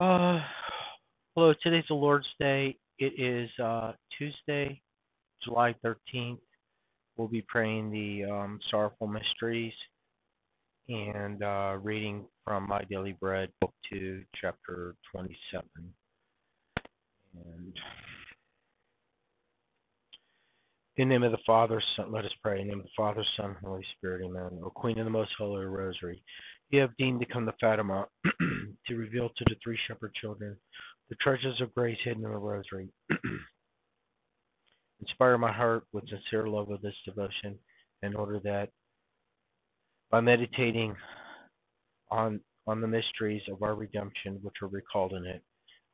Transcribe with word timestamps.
Uh, 0.00 0.40
hello, 1.36 1.54
today's 1.62 1.84
the 1.88 1.94
Lord's 1.94 2.26
Day. 2.40 2.76
It 2.98 3.12
is 3.16 3.48
uh, 3.62 3.92
Tuesday, 4.18 4.82
July 5.44 5.72
13th. 5.84 6.38
We'll 7.16 7.28
be 7.28 7.44
praying 7.46 7.92
the 7.92 8.28
um, 8.28 8.58
Sorrowful 8.72 9.06
Mysteries 9.06 9.72
and 10.88 11.40
uh, 11.44 11.76
reading 11.80 12.24
from 12.44 12.66
My 12.68 12.82
Daily 12.90 13.16
Bread, 13.20 13.50
Book 13.60 13.72
2, 13.92 14.22
Chapter 14.40 14.96
27. 15.12 15.62
And 17.36 17.72
in 20.96 21.08
the 21.08 21.14
name 21.14 21.22
of 21.22 21.30
the 21.30 21.38
Father, 21.46 21.80
Son, 21.96 22.10
let 22.10 22.24
us 22.24 22.32
pray. 22.42 22.60
In 22.60 22.66
the 22.66 22.72
name 22.72 22.80
of 22.80 22.86
the 22.86 22.90
Father, 22.96 23.24
Son, 23.36 23.54
Holy 23.62 23.86
Spirit, 23.96 24.24
Amen. 24.24 24.58
O 24.64 24.70
Queen 24.70 24.98
of 24.98 25.04
the 25.04 25.10
Most 25.10 25.30
Holy 25.38 25.64
Rosary, 25.64 26.20
you 26.70 26.80
have 26.80 26.96
deemed 26.96 27.20
to 27.20 27.26
come 27.26 27.46
to 27.46 27.54
Fatima 27.60 28.06
to 28.88 28.96
reveal 28.96 29.28
to 29.28 29.44
the 29.46 29.56
three 29.62 29.78
shepherd 29.86 30.12
children 30.20 30.56
the 31.10 31.16
treasures 31.16 31.60
of 31.60 31.74
grace 31.74 31.98
hidden 32.04 32.24
in 32.24 32.30
the 32.30 32.36
Rosary. 32.36 32.88
Inspire 35.00 35.36
my 35.36 35.52
heart 35.52 35.84
with 35.92 36.08
sincere 36.08 36.48
love 36.48 36.70
of 36.70 36.80
this 36.80 36.94
devotion 37.04 37.58
in 38.02 38.14
order 38.14 38.40
that 38.44 38.70
by 40.10 40.20
meditating 40.20 40.94
on 42.10 42.40
on 42.66 42.80
the 42.80 42.86
mysteries 42.86 43.42
of 43.52 43.62
our 43.62 43.74
redemption 43.74 44.38
which 44.40 44.54
are 44.62 44.68
recalled 44.68 45.12
in 45.12 45.26
it, 45.26 45.42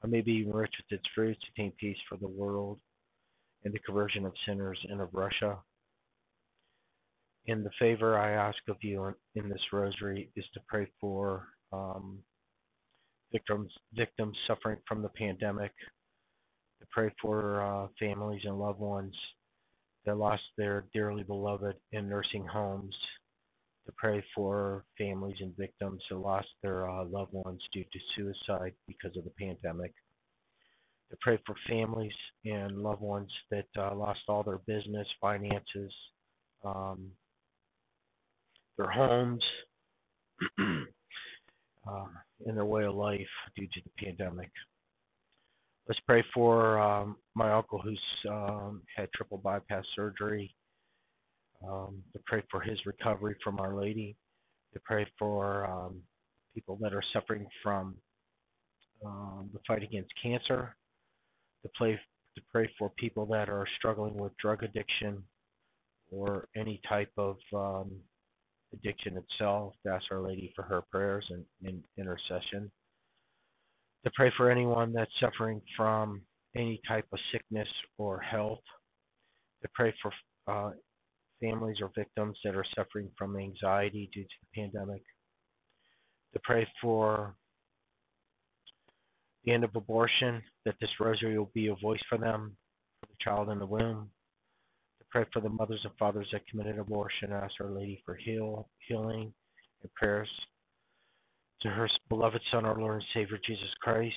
I 0.04 0.06
may 0.06 0.20
be 0.20 0.42
enriched 0.42 0.76
with 0.78 1.00
its 1.00 1.08
fruits, 1.14 1.40
to 1.40 1.46
attain 1.52 1.72
peace 1.80 1.96
for 2.08 2.16
the 2.16 2.28
world 2.28 2.78
and 3.64 3.74
the 3.74 3.80
conversion 3.80 4.24
of 4.24 4.32
sinners 4.46 4.78
and 4.88 5.00
of 5.00 5.08
Russia. 5.12 5.58
And 7.48 7.64
the 7.64 7.70
favor 7.78 8.16
I 8.16 8.32
ask 8.32 8.58
of 8.68 8.76
you 8.82 9.12
in 9.34 9.48
this 9.48 9.60
rosary 9.72 10.30
is 10.36 10.44
to 10.54 10.60
pray 10.68 10.86
for 11.00 11.48
um, 11.72 12.20
victims 13.32 13.70
victims 13.94 14.36
suffering 14.46 14.78
from 14.86 15.02
the 15.02 15.08
pandemic, 15.10 15.72
to 16.80 16.86
pray 16.90 17.10
for 17.20 17.62
uh, 17.62 17.88
families 17.98 18.42
and 18.44 18.58
loved 18.58 18.80
ones 18.80 19.14
that 20.06 20.16
lost 20.16 20.42
their 20.56 20.84
dearly 20.94 21.22
beloved 21.22 21.76
in 21.92 22.08
nursing 22.08 22.46
homes, 22.46 22.94
to 23.86 23.92
pray 23.96 24.24
for 24.34 24.84
families 24.96 25.36
and 25.40 25.56
victims 25.56 26.02
that 26.10 26.16
lost 26.16 26.48
their 26.62 26.88
uh, 26.88 27.04
loved 27.04 27.32
ones 27.32 27.60
due 27.72 27.84
to 27.84 27.98
suicide 28.16 28.72
because 28.86 29.16
of 29.16 29.24
the 29.24 29.30
pandemic, 29.38 29.92
to 31.10 31.16
pray 31.20 31.38
for 31.44 31.54
families 31.68 32.12
and 32.44 32.78
loved 32.78 33.02
ones 33.02 33.30
that 33.50 33.66
uh, 33.78 33.94
lost 33.94 34.20
all 34.28 34.42
their 34.42 34.60
business, 34.66 35.06
finances, 35.20 35.92
um, 36.64 37.10
their 38.76 38.90
homes, 38.90 39.42
uh, 40.58 42.04
in 42.46 42.54
their 42.54 42.64
way 42.64 42.84
of 42.84 42.94
life 42.94 43.20
due 43.56 43.66
to 43.66 43.80
the 43.84 44.04
pandemic. 44.04 44.50
Let's 45.88 46.00
pray 46.06 46.24
for 46.32 46.78
um, 46.78 47.16
my 47.34 47.52
uncle 47.52 47.80
who's 47.80 48.00
um, 48.28 48.82
had 48.96 49.08
triple 49.14 49.38
bypass 49.38 49.84
surgery. 49.96 50.54
Um, 51.68 52.02
to 52.14 52.20
pray 52.24 52.42
for 52.50 52.60
his 52.60 52.78
recovery 52.86 53.36
from 53.44 53.60
Our 53.60 53.74
Lady. 53.74 54.16
To 54.72 54.80
pray 54.84 55.06
for 55.18 55.66
um, 55.66 56.00
people 56.54 56.78
that 56.80 56.94
are 56.94 57.02
suffering 57.12 57.46
from 57.62 57.96
um, 59.04 59.50
the 59.52 59.58
fight 59.66 59.82
against 59.82 60.10
cancer. 60.22 60.74
To 61.64 61.70
pray 61.74 61.98
to 62.36 62.42
pray 62.52 62.70
for 62.78 62.90
people 62.90 63.26
that 63.26 63.48
are 63.48 63.66
struggling 63.76 64.14
with 64.14 64.32
drug 64.38 64.62
addiction 64.62 65.22
or 66.10 66.48
any 66.56 66.80
type 66.88 67.10
of 67.18 67.36
um, 67.54 67.90
addiction 68.72 69.16
itself, 69.16 69.74
to 69.84 69.92
ask 69.92 70.04
Our 70.10 70.20
Lady 70.20 70.52
for 70.54 70.62
her 70.62 70.82
prayers 70.90 71.26
and, 71.30 71.44
and 71.64 71.82
intercession. 71.98 72.70
To 74.04 74.10
pray 74.14 74.32
for 74.36 74.50
anyone 74.50 74.92
that's 74.92 75.10
suffering 75.20 75.60
from 75.76 76.22
any 76.56 76.80
type 76.88 77.06
of 77.12 77.18
sickness 77.32 77.68
or 77.98 78.18
health. 78.18 78.62
To 79.62 79.68
pray 79.74 79.94
for 80.02 80.12
uh, 80.46 80.70
families 81.40 81.78
or 81.80 81.90
victims 81.96 82.38
that 82.44 82.54
are 82.54 82.64
suffering 82.76 83.10
from 83.18 83.36
anxiety 83.36 84.10
due 84.14 84.22
to 84.22 84.28
the 84.28 84.60
pandemic. 84.62 85.02
To 86.34 86.40
pray 86.44 86.66
for 86.80 87.34
the 89.44 89.52
end 89.52 89.64
of 89.64 89.74
abortion, 89.74 90.42
that 90.64 90.76
this 90.80 90.90
rosary 91.00 91.38
will 91.38 91.50
be 91.54 91.68
a 91.68 91.74
voice 91.76 92.00
for 92.08 92.18
them, 92.18 92.56
for 93.00 93.06
the 93.06 93.16
child 93.22 93.48
in 93.50 93.58
the 93.58 93.66
womb, 93.66 94.10
pray 95.10 95.24
for 95.32 95.40
the 95.40 95.48
mothers 95.48 95.80
and 95.84 95.92
fathers 95.98 96.28
that 96.32 96.46
committed 96.46 96.78
abortion. 96.78 97.32
Ask 97.32 97.54
Our 97.60 97.70
Lady 97.70 98.02
for 98.04 98.14
heal, 98.14 98.68
healing 98.86 99.32
and 99.82 99.94
prayers 99.94 100.28
to 101.62 101.68
her 101.68 101.88
beloved 102.08 102.40
Son, 102.50 102.64
our 102.64 102.78
Lord 102.78 102.96
and 102.96 103.04
Savior 103.14 103.38
Jesus 103.46 103.68
Christ. 103.82 104.14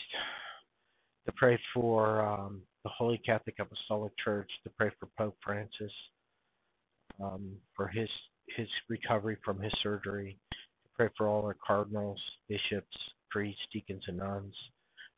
To 1.26 1.31
pray 1.36 1.58
for 1.74 2.22
um, 2.22 2.62
the 2.84 2.90
Holy 2.90 3.18
Catholic 3.26 3.56
Apostolic 3.59 4.14
Church. 4.24 4.50
To 4.64 4.70
pray 4.78 4.92
for 5.00 5.08
Pope 5.18 5.38
Francis 5.44 5.92
um, 7.22 7.54
for 7.75 7.88
his 7.88 8.10
his 8.58 8.68
recovery 8.90 9.38
from 9.44 9.62
his 9.62 9.74
surgery. 9.81 10.38
To 10.52 10.90
pray 10.96 11.10
for 11.18 11.28
all 11.28 11.44
our 11.44 11.58
cardinals, 11.66 12.22
bishops, 12.50 12.96
priests, 13.31 13.62
deacons, 13.72 14.04
and 14.08 14.18
nuns. 14.18 14.54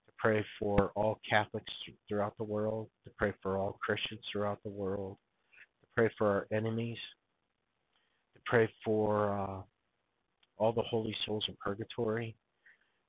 To 0.07 0.13
pray 0.18 0.46
for 0.59 0.92
all 0.96 1.19
Catholics 1.28 1.74
throughout 2.07 2.38
the 2.38 2.44
world. 2.44 2.88
To 3.06 3.12
pray 3.18 3.34
for 3.42 3.57
all 3.57 3.78
Christians 3.84 4.22
throughout 4.31 4.59
the 4.63 4.69
world 4.69 5.18
pray 5.95 6.09
for 6.17 6.28
our 6.28 6.47
enemies, 6.51 6.97
to 8.33 8.41
pray 8.45 8.69
for 8.83 9.39
uh, 9.39 9.61
all 10.57 10.73
the 10.73 10.81
holy 10.81 11.16
souls 11.25 11.45
in 11.47 11.56
purgatory, 11.63 12.35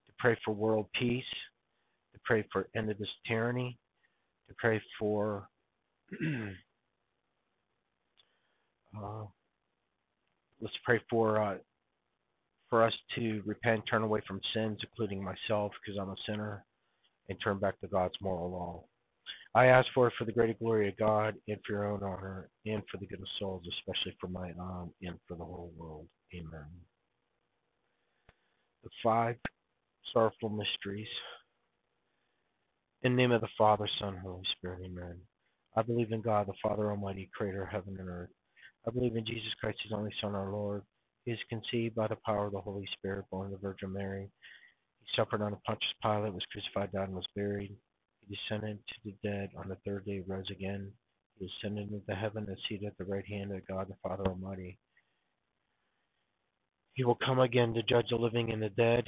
to 0.06 0.12
pray 0.19 0.36
for 0.44 0.52
world 0.54 0.86
peace, 0.98 1.24
to 2.12 2.20
pray 2.24 2.44
for 2.52 2.69
end 2.76 2.91
of 2.91 2.98
this 2.98 3.08
tyranny, 3.26 3.78
to 4.48 4.54
pray 4.58 4.80
for 4.98 5.48
uh, 8.97 9.24
let's 10.60 10.74
pray 10.84 11.00
for 11.10 11.42
uh, 11.42 11.56
for 12.68 12.82
us 12.82 12.92
to 13.14 13.42
repent, 13.47 13.82
turn 13.88 14.03
away 14.03 14.20
from 14.26 14.41
sins, 14.54 14.78
including 14.82 15.22
myself, 15.22 15.72
because 15.84 16.00
I'm 16.00 16.10
a 16.10 16.16
sinner, 16.28 16.64
and 17.28 17.38
turn 17.42 17.58
back 17.58 17.80
to 17.80 17.86
God's 17.86 18.14
moral 18.20 18.50
law. 18.50 18.84
I 19.56 19.68
ask 19.68 19.86
for 19.94 20.06
it 20.06 20.12
for 20.18 20.26
the 20.26 20.32
greater 20.32 20.52
glory 20.52 20.90
of 20.90 20.98
God 20.98 21.34
and 21.48 21.56
for 21.66 21.72
your 21.72 21.86
own 21.86 22.02
honor 22.02 22.50
and 22.66 22.82
for 22.92 22.98
the 22.98 23.06
good 23.06 23.20
of 23.20 23.26
souls, 23.40 23.62
especially 23.78 24.14
for 24.20 24.28
my 24.28 24.50
own 24.60 24.90
and 25.00 25.18
for 25.26 25.34
the 25.34 25.44
whole 25.44 25.72
world. 25.78 26.06
Amen. 26.34 26.66
The 28.84 28.90
five 29.02 29.36
sorrowful 30.12 30.50
mysteries. 30.50 31.08
In 33.02 33.12
the 33.12 33.16
name 33.16 33.32
of 33.32 33.40
the 33.40 33.48
Father, 33.56 33.88
Son, 33.98 34.18
Holy 34.22 34.42
Spirit, 34.58 34.80
Amen. 34.84 35.16
I 35.74 35.80
believe 35.80 36.12
in 36.12 36.20
God, 36.20 36.48
the 36.48 36.52
Father 36.62 36.90
Almighty, 36.90 37.30
creator 37.34 37.62
of 37.62 37.70
heaven 37.70 37.96
and 37.98 38.10
earth. 38.10 38.30
I 38.86 38.90
believe 38.90 39.16
in 39.16 39.24
Jesus 39.24 39.54
Christ, 39.58 39.78
his 39.82 39.92
only 39.92 40.12
Son, 40.20 40.34
our 40.34 40.52
Lord. 40.52 40.82
He 41.24 41.32
is 41.32 41.38
conceived 41.48 41.94
by 41.94 42.08
the 42.08 42.18
power 42.26 42.48
of 42.48 42.52
the 42.52 42.60
Holy 42.60 42.86
Spirit, 42.98 43.24
born 43.30 43.46
of 43.46 43.52
the 43.52 43.66
Virgin 43.66 43.90
Mary. 43.90 44.28
He 45.00 45.06
suffered 45.16 45.40
under 45.40 45.56
Pontius 45.64 45.92
Pilate, 46.02 46.34
was 46.34 46.44
crucified, 46.52 46.92
died, 46.92 47.08
and 47.08 47.16
was 47.16 47.26
buried 47.34 47.74
he 48.28 48.37
descended 48.37 48.78
to 48.88 48.94
the 49.04 49.14
dead. 49.28 49.50
On 49.56 49.69
the 49.69 49.76
third 49.84 50.04
day 50.04 50.22
rose 50.26 50.50
again. 50.50 50.92
He 51.38 51.47
ascended 51.47 51.91
into 51.92 52.14
heaven 52.14 52.47
and 52.48 52.56
seated 52.69 52.87
at 52.87 52.98
the 52.98 53.04
right 53.04 53.26
hand 53.26 53.53
of 53.53 53.66
God 53.66 53.88
the 53.88 53.97
Father 54.03 54.25
Almighty. 54.26 54.78
He 56.94 57.04
will 57.04 57.19
come 57.25 57.41
again 57.41 57.75
to 57.75 57.82
judge 57.82 58.06
the 58.10 58.16
living 58.16 58.50
and 58.53 58.62
the 58.62 58.70
dead. 58.70 59.04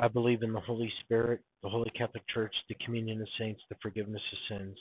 I 0.00 0.08
believe 0.08 0.42
in 0.42 0.52
the 0.52 0.60
Holy 0.60 0.92
Spirit, 1.04 1.40
the 1.62 1.68
Holy 1.68 1.90
Catholic 1.90 2.22
Church, 2.32 2.54
the 2.68 2.76
communion 2.84 3.20
of 3.20 3.28
saints, 3.38 3.62
the 3.68 3.76
forgiveness 3.82 4.22
of 4.32 4.58
sins, 4.58 4.78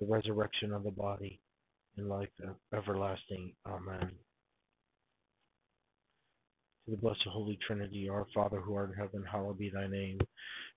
the 0.00 0.06
resurrection 0.06 0.72
of 0.72 0.84
the 0.84 0.90
body, 0.90 1.40
and 1.96 2.08
life 2.08 2.28
everlasting. 2.74 3.52
Amen. 3.66 4.10
To 6.84 6.90
the 6.90 6.96
blessed 6.96 7.26
Holy 7.30 7.58
Trinity, 7.66 8.08
our 8.08 8.26
Father 8.34 8.60
who 8.60 8.74
art 8.74 8.90
in 8.92 8.96
heaven, 8.96 9.24
hallowed 9.30 9.58
be 9.58 9.70
thy 9.70 9.88
name. 9.88 10.18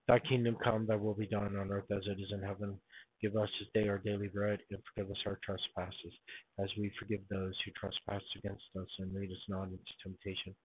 Thy 0.09 0.17
kingdom 0.17 0.57
come, 0.63 0.87
thy 0.87 0.95
will 0.95 1.13
be 1.13 1.27
done 1.27 1.55
on 1.55 1.69
earth 1.69 1.85
as 1.91 2.01
it 2.07 2.19
is 2.19 2.31
in 2.33 2.41
heaven. 2.41 2.79
Give 3.21 3.35
us 3.35 3.47
this 3.59 3.69
day 3.75 3.87
our 3.87 3.99
daily 3.99 4.27
bread, 4.27 4.57
and 4.71 4.81
forgive 4.81 5.11
us 5.11 5.21
our 5.27 5.39
trespasses, 5.45 6.13
as 6.57 6.67
we 6.79 6.91
forgive 6.97 7.19
those 7.29 7.53
who 7.63 7.71
trespass 7.77 8.23
against 8.35 8.63
us. 8.75 8.87
And 8.97 9.13
lead 9.13 9.29
us 9.29 9.45
not 9.47 9.65
into 9.65 9.93
temptation, 10.01 10.55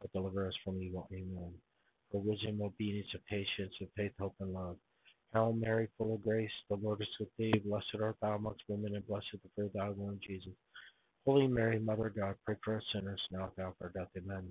but 0.00 0.10
deliver 0.12 0.48
us 0.48 0.54
from 0.64 0.80
evil. 0.80 1.06
Amen. 1.12 1.52
For 2.10 2.22
wisdom, 2.22 2.62
obedience, 2.62 3.08
and 3.12 3.22
patience, 3.26 3.74
and 3.78 3.90
faith, 3.94 4.12
hope, 4.18 4.36
and 4.40 4.54
love. 4.54 4.76
Hail 5.34 5.52
Mary, 5.52 5.86
full 5.98 6.14
of 6.14 6.22
grace, 6.22 6.48
the 6.70 6.76
Lord 6.76 7.02
is 7.02 7.08
with 7.20 7.28
thee. 7.38 7.52
Blessed 7.62 8.00
art 8.00 8.16
thou 8.22 8.36
amongst 8.36 8.62
women, 8.68 8.94
and 8.94 9.06
blessed 9.06 9.26
the 9.34 9.50
fruit 9.54 9.66
of 9.66 9.72
thy 9.74 9.90
womb, 9.90 10.18
Jesus. 10.26 10.54
Holy 11.26 11.46
Mary, 11.46 11.78
Mother 11.78 12.06
of 12.06 12.16
God, 12.16 12.36
pray 12.46 12.56
for 12.64 12.78
us 12.78 12.82
sinners, 12.94 13.20
now 13.30 13.52
and 13.58 13.66
at 13.66 13.74
our 13.82 13.92
death. 13.94 14.08
Amen. 14.16 14.50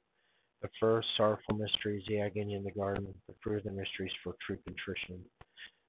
The 0.61 0.69
first 0.79 1.07
sorrowful 1.17 1.55
mystery 1.55 1.97
is 1.97 2.03
the 2.07 2.19
agony 2.19 2.53
in 2.53 2.63
the 2.63 2.71
garden. 2.71 3.13
The 3.27 3.33
fruit 3.41 3.57
of 3.57 3.63
the 3.63 3.71
mystery 3.71 4.07
is 4.07 4.13
for 4.23 4.35
true 4.45 4.59
contrition. 4.63 5.23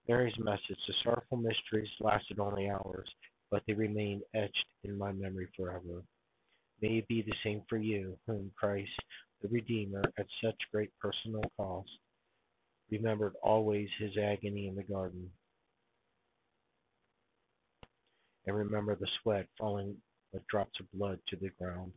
Mary's 0.09 0.39
message. 0.39 0.79
The 0.87 0.95
sorrowful 1.05 1.37
mysteries 1.39 1.91
lasted 2.01 2.41
only 2.41 2.71
hours, 2.71 3.09
but 3.51 3.63
they 3.67 3.75
remain 3.75 4.23
etched 4.35 4.67
in 4.85 4.97
my 4.97 5.13
memory 5.13 5.49
forever. 5.57 6.03
May 6.81 6.99
it 6.99 7.09
be 7.09 7.23
the 7.23 7.35
same 7.45 7.63
for 7.69 7.77
you, 7.77 8.19
whom 8.27 8.51
Christ, 8.57 8.91
the 9.43 9.49
Redeemer, 9.49 10.03
at 10.19 10.27
such 10.43 10.57
great 10.73 10.91
personal 10.99 11.43
cost, 11.57 11.91
remembered 12.91 13.35
always 13.43 13.89
his 13.99 14.17
agony 14.17 14.69
in 14.69 14.75
the 14.75 14.83
garden. 14.83 15.31
And 18.47 18.57
remember 18.57 18.97
the 18.97 19.07
sweat 19.23 19.47
falling 19.59 19.97
like 20.33 20.47
drops 20.49 20.81
of 20.81 20.91
blood 20.93 21.19
to 21.29 21.37
the 21.37 21.51
ground. 21.61 21.93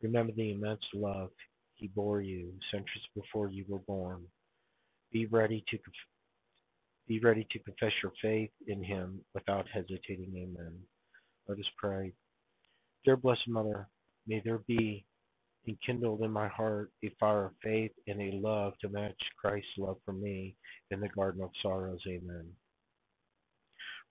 Remember 0.00 0.32
the 0.32 0.52
immense 0.52 0.84
love 0.94 1.30
he 1.76 1.88
bore 1.88 2.20
you 2.20 2.52
centuries 2.70 3.04
before 3.14 3.48
you 3.48 3.64
were 3.68 3.78
born. 3.80 4.22
Be 5.12 5.26
ready 5.26 5.64
to 5.70 5.78
be 7.06 7.20
ready 7.20 7.46
to 7.52 7.58
confess 7.60 7.92
your 8.02 8.12
faith 8.20 8.50
in 8.66 8.82
him 8.82 9.20
without 9.32 9.66
hesitating. 9.72 10.32
Amen. 10.36 10.74
Let 11.46 11.58
us 11.58 11.64
pray. 11.78 12.12
Dear 13.04 13.16
Blessed 13.16 13.46
Mother, 13.46 13.88
may 14.26 14.42
there 14.44 14.62
be 14.66 15.04
enkindled 15.68 16.22
in 16.22 16.30
my 16.30 16.48
heart 16.48 16.90
a 17.04 17.10
fire 17.20 17.46
of 17.46 17.52
faith 17.62 17.92
and 18.08 18.20
a 18.20 18.36
love 18.36 18.72
to 18.80 18.88
match 18.88 19.20
Christ's 19.40 19.68
love 19.78 19.98
for 20.04 20.12
me 20.12 20.56
in 20.90 21.00
the 21.00 21.08
garden 21.10 21.42
of 21.42 21.50
sorrows. 21.62 22.00
Amen. 22.08 22.46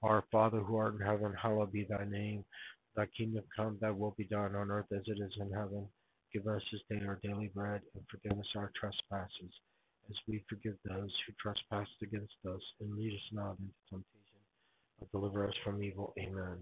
Our 0.03 0.23
Father 0.31 0.59
who 0.59 0.77
art 0.77 0.95
in 0.95 1.01
heaven, 1.01 1.33
hallowed 1.41 1.71
be 1.71 1.85
thy 1.89 2.05
name. 2.05 2.45
Thy 2.95 3.07
kingdom 3.17 3.43
come, 3.55 3.77
thy 3.81 3.91
will 3.91 4.15
be 4.17 4.25
done 4.25 4.55
on 4.55 4.71
earth 4.71 4.85
as 4.93 5.01
it 5.07 5.19
is 5.19 5.33
in 5.39 5.51
heaven. 5.51 5.87
Give 6.33 6.47
us 6.47 6.61
this 6.71 6.81
day 6.89 7.05
our 7.05 7.19
daily 7.23 7.51
bread, 7.53 7.81
and 7.95 8.03
forgive 8.09 8.37
us 8.37 8.47
our 8.55 8.71
trespasses, 8.79 9.53
as 10.09 10.15
we 10.27 10.43
forgive 10.49 10.75
those 10.83 11.11
who 11.25 11.33
trespass 11.41 11.87
against 12.03 12.35
us. 12.47 12.61
And 12.81 12.95
lead 12.97 13.13
us 13.13 13.29
not 13.31 13.57
into 13.59 13.73
temptation, 13.89 14.41
but 14.99 15.11
deliver 15.11 15.47
us 15.47 15.55
from 15.63 15.83
evil. 15.83 16.13
Amen. 16.19 16.57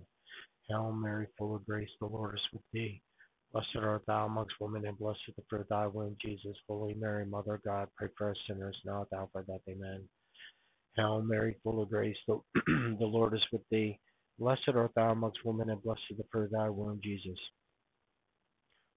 Hail 0.69 0.91
Mary, 0.91 1.27
full 1.37 1.55
of 1.55 1.65
grace, 1.65 1.89
the 1.99 2.07
Lord 2.07 2.35
is 2.35 2.41
with 2.53 2.63
thee. 2.71 3.01
Blessed 3.51 3.77
art 3.77 4.03
thou 4.07 4.25
amongst 4.25 4.55
women, 4.59 4.85
and 4.85 4.97
blessed 4.97 5.19
the 5.35 5.43
fruit 5.49 5.61
of 5.61 5.67
thy 5.69 5.87
womb, 5.87 6.15
Jesus. 6.21 6.57
Holy 6.67 6.95
Mary, 6.95 7.25
Mother 7.25 7.55
of 7.55 7.63
God, 7.63 7.87
pray 7.95 8.07
for 8.17 8.31
us 8.31 8.37
sinners, 8.47 8.77
now 8.85 9.03
at 9.03 9.09
the 9.11 9.17
hour 9.17 9.29
of 9.35 9.47
death. 9.47 9.61
Amen. 9.69 10.07
Hail 10.95 11.21
Mary, 11.21 11.55
full 11.63 11.81
of 11.81 11.89
grace, 11.89 12.17
the, 12.27 12.39
the 12.67 13.05
Lord 13.05 13.33
is 13.33 13.43
with 13.51 13.61
thee. 13.69 13.99
Blessed 14.39 14.69
art 14.75 14.91
thou 14.95 15.11
amongst 15.11 15.45
women, 15.45 15.69
and 15.69 15.83
blessed 15.83 16.01
the 16.17 16.23
fruit 16.31 16.45
of 16.45 16.51
thy 16.51 16.69
womb, 16.69 16.99
Jesus. 17.03 17.37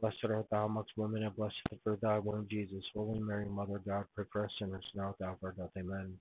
Blessed 0.00 0.24
art 0.24 0.46
thou 0.50 0.66
amongst 0.66 0.92
women, 0.96 1.24
and 1.24 1.36
blessed 1.36 1.54
is 1.72 1.78
the 1.78 1.78
fruit 1.84 1.94
of 1.94 2.00
thy 2.02 2.18
womb, 2.20 2.46
Jesus. 2.50 2.84
Holy 2.94 3.20
Mary, 3.20 3.46
Mother 3.46 3.76
of 3.76 3.86
God, 3.86 4.04
pray 4.14 4.24
for 4.32 4.44
us 4.46 4.52
sinners 4.58 4.84
now 4.94 5.10
at 5.10 5.18
the 5.18 5.26
of 5.26 5.36
our 5.42 5.52
death. 5.52 5.70
Amen. 5.78 6.14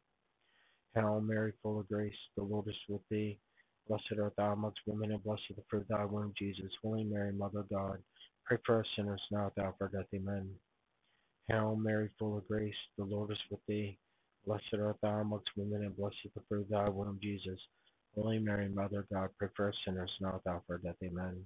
Hail 0.95 1.21
Mary, 1.21 1.53
full 1.63 1.79
of 1.81 1.89
grace, 1.89 2.13
the 2.37 2.43
Lord 2.43 2.67
is 2.67 2.75
with 2.89 3.01
thee. 3.11 3.39
Blessed 3.87 4.19
art 4.21 4.33
thou 4.37 4.53
amongst 4.53 4.79
women, 4.87 5.11
and 5.11 5.23
blessed 5.23 5.43
the 5.55 5.63
fruit 5.69 5.83
of 5.83 5.87
thy 5.89 6.05
womb, 6.05 6.33
Jesus. 6.37 6.71
Holy 6.83 7.03
Mary, 7.05 7.33
Mother 7.33 7.61
of 7.61 7.69
God, 7.69 7.99
pray 8.45 8.57
for 8.65 8.81
us 8.81 8.87
sinners 8.97 9.21
now 9.31 9.47
at 9.47 9.55
the 9.55 9.63
of 9.63 9.75
our 9.81 9.89
death. 9.89 10.07
Amen. 10.15 10.49
Hail 11.47 11.75
Mary, 11.75 12.09
full 12.19 12.37
of 12.37 12.47
grace, 12.47 12.73
the 12.97 13.05
Lord 13.05 13.31
is 13.31 13.37
with 13.51 13.61
thee. 13.67 13.97
Blessed 14.45 14.75
art 14.81 14.97
thou 15.01 15.21
amongst 15.21 15.49
women, 15.57 15.83
and 15.83 15.97
blessed 15.97 16.17
the 16.35 16.41
fruit 16.49 16.63
of 16.63 16.69
thy 16.69 16.89
womb, 16.89 17.19
Jesus. 17.21 17.59
Holy 18.15 18.39
Mary, 18.39 18.69
Mother 18.69 19.01
of 19.01 19.09
God, 19.09 19.29
pray 19.39 19.49
for 19.55 19.69
us 19.69 19.75
sinners 19.85 20.11
now 20.21 20.35
at 20.35 20.43
the 20.45 20.51
of 20.51 20.63
our 20.69 20.79
death. 20.79 20.95
Amen. 21.03 21.45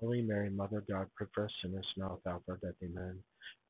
Holy 0.00 0.22
Mary, 0.22 0.50
Mother 0.50 0.78
of 0.78 0.88
God, 0.88 1.08
pray 1.14 1.26
for 1.34 1.44
us 1.44 1.50
sinners 1.62 1.86
now 1.96 2.14
at 2.14 2.24
the 2.24 2.30
hour 2.30 2.36
of 2.36 2.42
our 2.48 2.56
death. 2.56 2.76
Amen. 2.82 3.18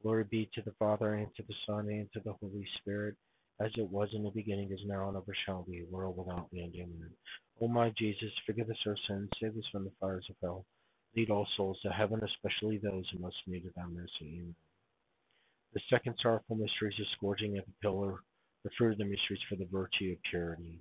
Glory 0.03 0.25
be 0.31 0.51
to 0.55 0.63
the 0.63 0.73
Father, 0.79 1.15
and 1.15 1.29
to 1.37 1.43
the 1.43 1.55
Son, 1.67 1.89
and 1.89 2.09
to 2.13 2.21
the 2.25 2.35
Holy 2.41 2.67
Spirit, 2.79 3.17
as 3.61 3.71
it 3.77 3.91
was 3.91 4.09
in 4.15 4.23
the 4.23 4.31
beginning, 4.31 4.71
is 4.73 4.81
now, 4.87 5.09
and 5.09 5.17
ever 5.17 5.35
shall 5.45 5.65
be, 5.69 5.85
world 5.91 6.17
without 6.17 6.49
end. 6.55 6.75
Amen. 6.75 7.11
O 7.61 7.69
my 7.69 7.93
Jesus, 7.99 8.31
forgive 8.47 8.71
us 8.71 8.77
our 8.87 8.97
sins, 9.09 9.29
save 9.41 9.57
us 9.57 9.65
from 9.73 9.85
the 9.85 9.93
fires 10.01 10.27
of 10.31 10.37
hell. 10.43 10.65
Lead 11.17 11.31
all 11.31 11.47
souls 11.57 11.79
to 11.83 11.91
heaven, 11.91 12.21
especially 12.25 12.79
those 12.79 13.05
who 13.13 13.19
most 13.19 13.37
need 13.47 13.67
of 13.67 13.75
thy 13.75 13.87
mercy. 13.87 14.39
Amen. 14.39 14.55
The 15.75 15.81
second 15.91 16.17
sorrowful 16.23 16.57
mystery 16.57 16.91
is 16.91 16.95
the 16.99 17.05
scourging 17.17 17.57
at 17.57 17.67
the 17.67 17.73
pillar 17.83 18.21
the 18.65 18.71
fruit 18.77 18.93
of 18.93 18.99
the 18.99 19.05
mysteries 19.05 19.41
for 19.49 19.57
the 19.57 19.69
virtue 19.71 20.13
of 20.13 20.19
purity. 20.31 20.81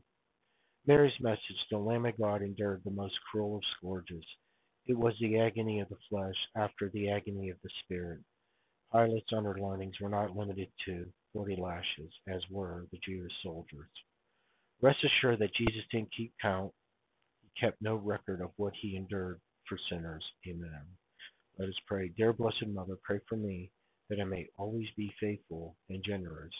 Mary's 0.86 1.13
message, 1.22 1.40
the 1.72 1.78
Lamb 1.78 2.06
of 2.06 2.18
God 2.18 2.42
endured 2.42 2.81
the 2.84 2.92
most 2.92 3.13
cruel 3.30 3.57
of 3.57 3.63
scourges. 3.78 4.24
It 4.89 4.98
was 4.98 5.15
the 5.22 5.39
agony 5.39 5.81
of 5.81 5.89
the 5.89 5.98
flesh 6.10 6.36
after 6.58 6.89
the 6.89 7.12
agony 7.12 7.51
of 7.51 7.58
the 7.63 7.72
spirit. 7.86 8.22
Pilate's 8.91 9.34
underlinings 9.34 10.00
were 10.01 10.10
not 10.10 10.36
limited 10.36 10.69
to 10.88 11.08
forty 11.34 11.55
lashes, 11.55 12.12
as 12.27 12.41
were 12.51 12.88
the 12.91 13.00
Jewish 13.08 13.34
soldiers. 13.43 13.89
Rest 14.81 15.00
assured 15.05 15.39
that 15.39 15.55
Jesus 15.55 15.84
didn't 15.91 16.13
keep 16.17 16.34
count. 16.41 16.74
He 17.43 17.50
kept 17.62 17.81
no 17.81 17.96
record 17.98 18.41
of 18.41 18.51
what 18.58 18.74
he 18.81 18.98
endured 18.98 19.41
for 19.69 19.79
sinners. 19.89 20.25
Amen. 20.48 20.84
Let 21.60 21.69
us 21.69 21.79
pray. 21.88 22.10
Dear 22.17 22.34
Blessed 22.34 22.67
Mother, 22.67 22.98
pray 23.03 23.22
for 23.29 23.38
me 23.38 23.72
that 24.10 24.22
I 24.22 24.25
may 24.25 24.50
always 24.58 24.89
be 24.98 25.13
faithful 25.22 25.77
and 25.89 26.03
generous 26.05 26.53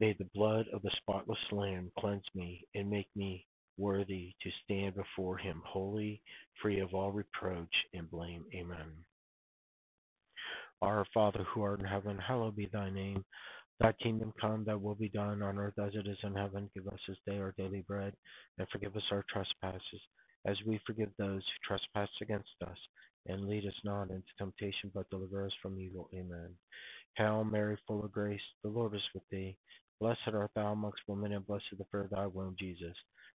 May 0.00 0.14
the 0.14 0.28
blood 0.34 0.66
of 0.74 0.82
the 0.82 0.90
spotless 0.98 1.38
Lamb 1.52 1.92
cleanse 1.98 2.26
me 2.34 2.66
and 2.74 2.90
make 2.90 3.08
me 3.16 3.46
worthy 3.78 4.34
to 4.42 4.50
stand 4.64 4.94
before 4.94 5.36
him 5.38 5.62
holy, 5.64 6.20
free 6.62 6.80
of 6.80 6.94
all 6.94 7.12
reproach 7.12 7.74
and 7.94 8.10
blame. 8.10 8.44
Amen. 8.54 8.92
Our 10.82 11.06
Father 11.14 11.44
who 11.44 11.62
art 11.62 11.80
in 11.80 11.86
heaven, 11.86 12.18
hallowed 12.18 12.56
be 12.56 12.68
thy 12.72 12.90
name. 12.90 13.24
Thy 13.80 13.92
kingdom 14.02 14.32
come, 14.40 14.64
thy 14.64 14.74
will 14.74 14.94
be 14.94 15.08
done 15.08 15.42
on 15.42 15.58
earth 15.58 15.78
as 15.78 15.94
it 15.94 16.06
is 16.06 16.18
in 16.22 16.34
heaven. 16.34 16.70
Give 16.74 16.86
us 16.88 16.98
this 17.06 17.18
day 17.26 17.38
our 17.38 17.54
daily 17.58 17.84
bread, 17.86 18.14
and 18.58 18.66
forgive 18.70 18.96
us 18.96 19.02
our 19.10 19.24
trespasses, 19.30 20.00
as 20.46 20.56
we 20.66 20.80
forgive 20.86 21.10
those 21.18 21.42
who 21.42 21.66
trespass 21.66 22.08
against 22.22 22.48
us. 22.66 22.78
And 23.26 23.46
lead 23.46 23.66
us 23.66 23.74
not 23.84 24.10
into 24.10 24.22
temptation, 24.38 24.90
but 24.94 25.10
deliver 25.10 25.44
us 25.44 25.52
from 25.60 25.78
evil. 25.78 26.08
Amen. 26.14 26.50
Hail 27.16 27.44
Mary, 27.44 27.76
full 27.86 28.04
of 28.04 28.12
grace, 28.12 28.40
the 28.62 28.70
Lord 28.70 28.94
is 28.94 29.02
with 29.14 29.24
thee. 29.30 29.56
Blessed 30.00 30.28
art 30.32 30.50
thou 30.54 30.72
amongst 30.72 31.00
women, 31.08 31.32
and 31.32 31.46
blessed 31.46 31.64
the 31.76 31.84
fruit 31.90 32.04
of 32.04 32.10
thy 32.10 32.26
womb, 32.26 32.54
Jesus. 32.58 32.94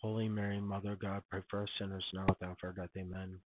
Holy 0.00 0.28
Mary, 0.28 0.60
Mother 0.60 0.92
of 0.92 1.00
God, 1.00 1.22
pray 1.30 1.42
for 1.50 1.62
us 1.64 1.68
sinners 1.78 2.04
now 2.14 2.26
at 2.28 2.38
the 2.38 2.46
hour 2.46 2.56
of 2.70 2.76
death. 2.76 2.90
Amen. 2.96 3.40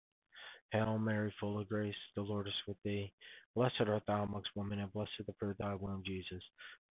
Hail 0.72 0.98
Mary, 0.98 1.32
full 1.40 1.58
of 1.58 1.68
grace, 1.68 1.94
the 2.14 2.22
Lord 2.22 2.46
is 2.46 2.54
with 2.66 2.76
thee. 2.84 3.12
Blessed 3.54 3.82
art 3.88 4.02
thou 4.06 4.24
amongst 4.24 4.50
women, 4.54 4.80
and 4.80 4.92
blessed 4.92 5.10
the 5.26 5.34
fruit 5.38 5.52
of 5.52 5.58
thy 5.58 5.74
womb, 5.74 6.02
Jesus. 6.04 6.42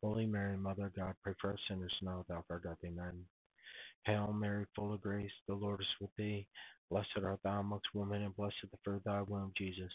Holy 0.01 0.25
Mary, 0.25 0.57
Mother 0.57 0.87
of 0.87 0.95
God, 0.95 1.13
pray 1.23 1.33
for 1.39 1.53
us 1.53 1.59
sinners 1.67 1.93
now 2.01 2.21
at 2.21 2.27
the 2.27 2.33
hour 2.35 2.57
of 2.57 2.63
death. 2.63 2.77
Amen. 2.85 3.25
Hail 4.05 4.33
Mary, 4.33 4.65
full 4.75 4.93
of 4.93 5.01
grace, 5.01 5.31
the 5.47 5.53
Lord 5.53 5.81
is 5.81 5.87
with 5.99 6.11
thee. 6.17 6.47
Blessed 6.89 7.07
art 7.23 7.39
thou 7.43 7.59
amongst 7.59 7.87
women, 7.93 8.23
and 8.23 8.35
blessed 8.35 8.55
the 8.71 8.77
fruit 8.83 8.97
of 8.97 9.03
thy 9.03 9.21
womb, 9.21 9.51
Jesus. 9.57 9.91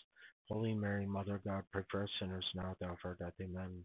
Holy 0.49 0.75
Mary, 0.75 1.07
Mother 1.07 1.37
of 1.37 1.45
God, 1.45 1.65
pray 1.73 1.83
for 1.91 2.05
us 2.05 2.11
sinners 2.21 2.47
now 2.55 2.71
at 2.73 2.79
the 2.79 2.87
hour 2.87 3.13
of 3.13 3.19
death. 3.19 3.33
Amen. 3.41 3.85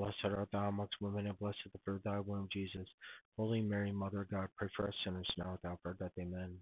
Blessed 0.00 0.34
art 0.34 0.48
thou 0.50 0.66
amongst 0.66 0.94
women, 1.02 1.26
and 1.26 1.38
blessed 1.38 1.58
the 1.70 1.78
fruit 1.84 1.96
of 1.96 2.02
thy 2.04 2.20
womb, 2.20 2.48
Jesus. 2.50 2.88
Holy 3.36 3.60
Mary, 3.60 3.92
Mother 3.92 4.22
of 4.22 4.30
God, 4.30 4.48
pray 4.56 4.68
for 4.74 4.88
us 4.88 4.94
sinners 5.04 5.28
now 5.36 5.52
at 5.52 5.60
the 5.60 5.68
hour 5.68 5.74
of 5.74 5.80
our 5.84 5.92
death. 5.92 6.12
Amen. 6.18 6.56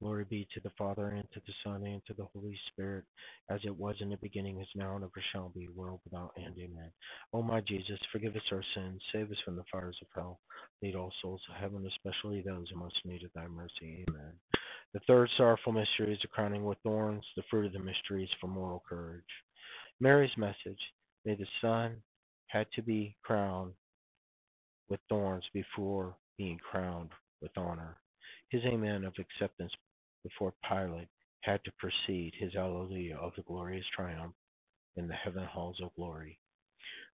Glory 0.00 0.24
be 0.30 0.46
to 0.54 0.60
the 0.60 0.70
Father, 0.78 1.08
and 1.08 1.24
to 1.32 1.40
the 1.40 1.52
Son, 1.64 1.84
and 1.84 2.00
to 2.06 2.14
the 2.14 2.28
Holy 2.32 2.56
Spirit, 2.70 3.02
as 3.50 3.58
it 3.64 3.76
was 3.76 3.96
in 3.98 4.10
the 4.10 4.16
beginning, 4.18 4.60
is 4.60 4.68
now, 4.76 4.94
and 4.94 5.02
ever 5.02 5.10
shall 5.32 5.48
be, 5.48 5.66
world 5.74 5.98
without 6.04 6.30
end. 6.36 6.54
Amen. 6.60 6.92
O 7.32 7.42
my 7.42 7.60
Jesus, 7.60 7.98
forgive 8.12 8.36
us 8.36 8.52
our 8.52 8.62
sins, 8.76 9.02
save 9.12 9.32
us 9.32 9.38
from 9.44 9.56
the 9.56 9.64
fires 9.72 9.98
of 10.00 10.06
hell, 10.14 10.38
lead 10.80 10.94
all 10.94 11.12
souls 11.20 11.40
to 11.48 11.60
heaven, 11.60 11.84
especially 11.88 12.40
those 12.40 12.70
who 12.70 12.78
most 12.78 13.00
need 13.04 13.24
of 13.24 13.32
thy 13.34 13.48
mercy. 13.48 14.04
Amen. 14.08 14.32
The 14.94 15.00
third 15.08 15.28
sorrowful 15.36 15.72
mystery 15.72 16.12
is 16.12 16.20
the 16.22 16.28
crowning 16.28 16.64
with 16.64 16.78
thorns. 16.84 17.24
The 17.34 17.42
fruit 17.50 17.66
of 17.66 17.72
the 17.72 17.80
mystery 17.80 18.22
is 18.22 18.30
for 18.40 18.46
moral 18.46 18.84
courage. 18.88 19.24
Mary's 19.98 20.36
message, 20.38 20.78
may 21.24 21.34
the 21.34 21.46
Son 21.60 21.96
had 22.48 22.66
to 22.74 22.82
be 22.82 23.16
crowned 23.22 23.72
with 24.88 25.00
thorns 25.08 25.44
before 25.52 26.16
being 26.38 26.58
crowned 26.58 27.10
with 27.40 27.50
honor. 27.56 27.96
His 28.50 28.62
amen 28.64 29.04
of 29.04 29.14
acceptance 29.18 29.72
before 30.22 30.54
Pilate 30.68 31.08
had 31.40 31.62
to 31.64 31.72
precede 31.78 32.34
his 32.38 32.54
alleluia 32.54 33.16
of 33.16 33.32
the 33.36 33.42
glorious 33.42 33.84
triumph 33.94 34.34
in 34.96 35.08
the 35.08 35.14
heaven 35.14 35.44
halls 35.44 35.80
of 35.82 35.94
glory. 35.94 36.38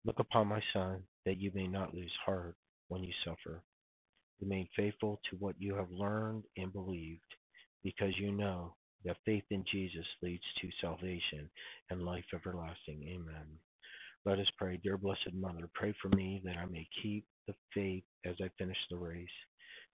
Look 0.04 0.18
upon 0.18 0.46
my 0.46 0.62
son, 0.72 1.02
that 1.26 1.38
you 1.38 1.50
may 1.54 1.66
not 1.66 1.94
lose 1.94 2.12
heart 2.24 2.56
when 2.88 3.04
you 3.04 3.12
suffer. 3.24 3.62
Remain 4.40 4.68
faithful 4.74 5.20
to 5.30 5.36
what 5.36 5.54
you 5.58 5.74
have 5.74 5.90
learned 5.90 6.44
and 6.56 6.72
believed, 6.72 7.20
because 7.82 8.16
you 8.18 8.32
know 8.32 8.74
that 9.04 9.16
faith 9.24 9.44
in 9.50 9.64
Jesus 9.70 10.06
leads 10.22 10.44
to 10.60 10.68
salvation 10.80 11.50
and 11.90 12.02
life 12.04 12.24
everlasting. 12.34 13.02
Amen. 13.08 13.46
Let 14.26 14.38
us 14.38 14.46
pray. 14.58 14.78
Dear 14.82 14.98
Blessed 14.98 15.34
Mother, 15.34 15.68
pray 15.74 15.94
for 16.02 16.08
me 16.10 16.42
that 16.44 16.56
I 16.56 16.66
may 16.66 16.86
keep 17.02 17.24
the 17.46 17.54
faith 17.74 18.04
as 18.26 18.36
I 18.42 18.50
finish 18.58 18.76
the 18.90 18.96
race. 18.96 19.28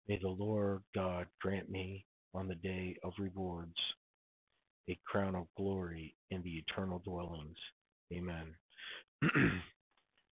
May 0.09 0.19
the 0.21 0.29
Lord 0.29 0.83
God 0.95 1.27
grant 1.41 1.71
me 1.71 2.05
on 2.35 2.49
the 2.49 2.57
day 2.57 2.97
of 3.03 3.13
rewards 3.19 3.77
a 4.89 4.99
crown 5.07 5.35
of 5.37 5.47
glory 5.57 6.15
in 6.31 6.43
the 6.43 6.51
eternal 6.69 7.01
dwellings. 7.05 7.57
Amen. 8.13 8.55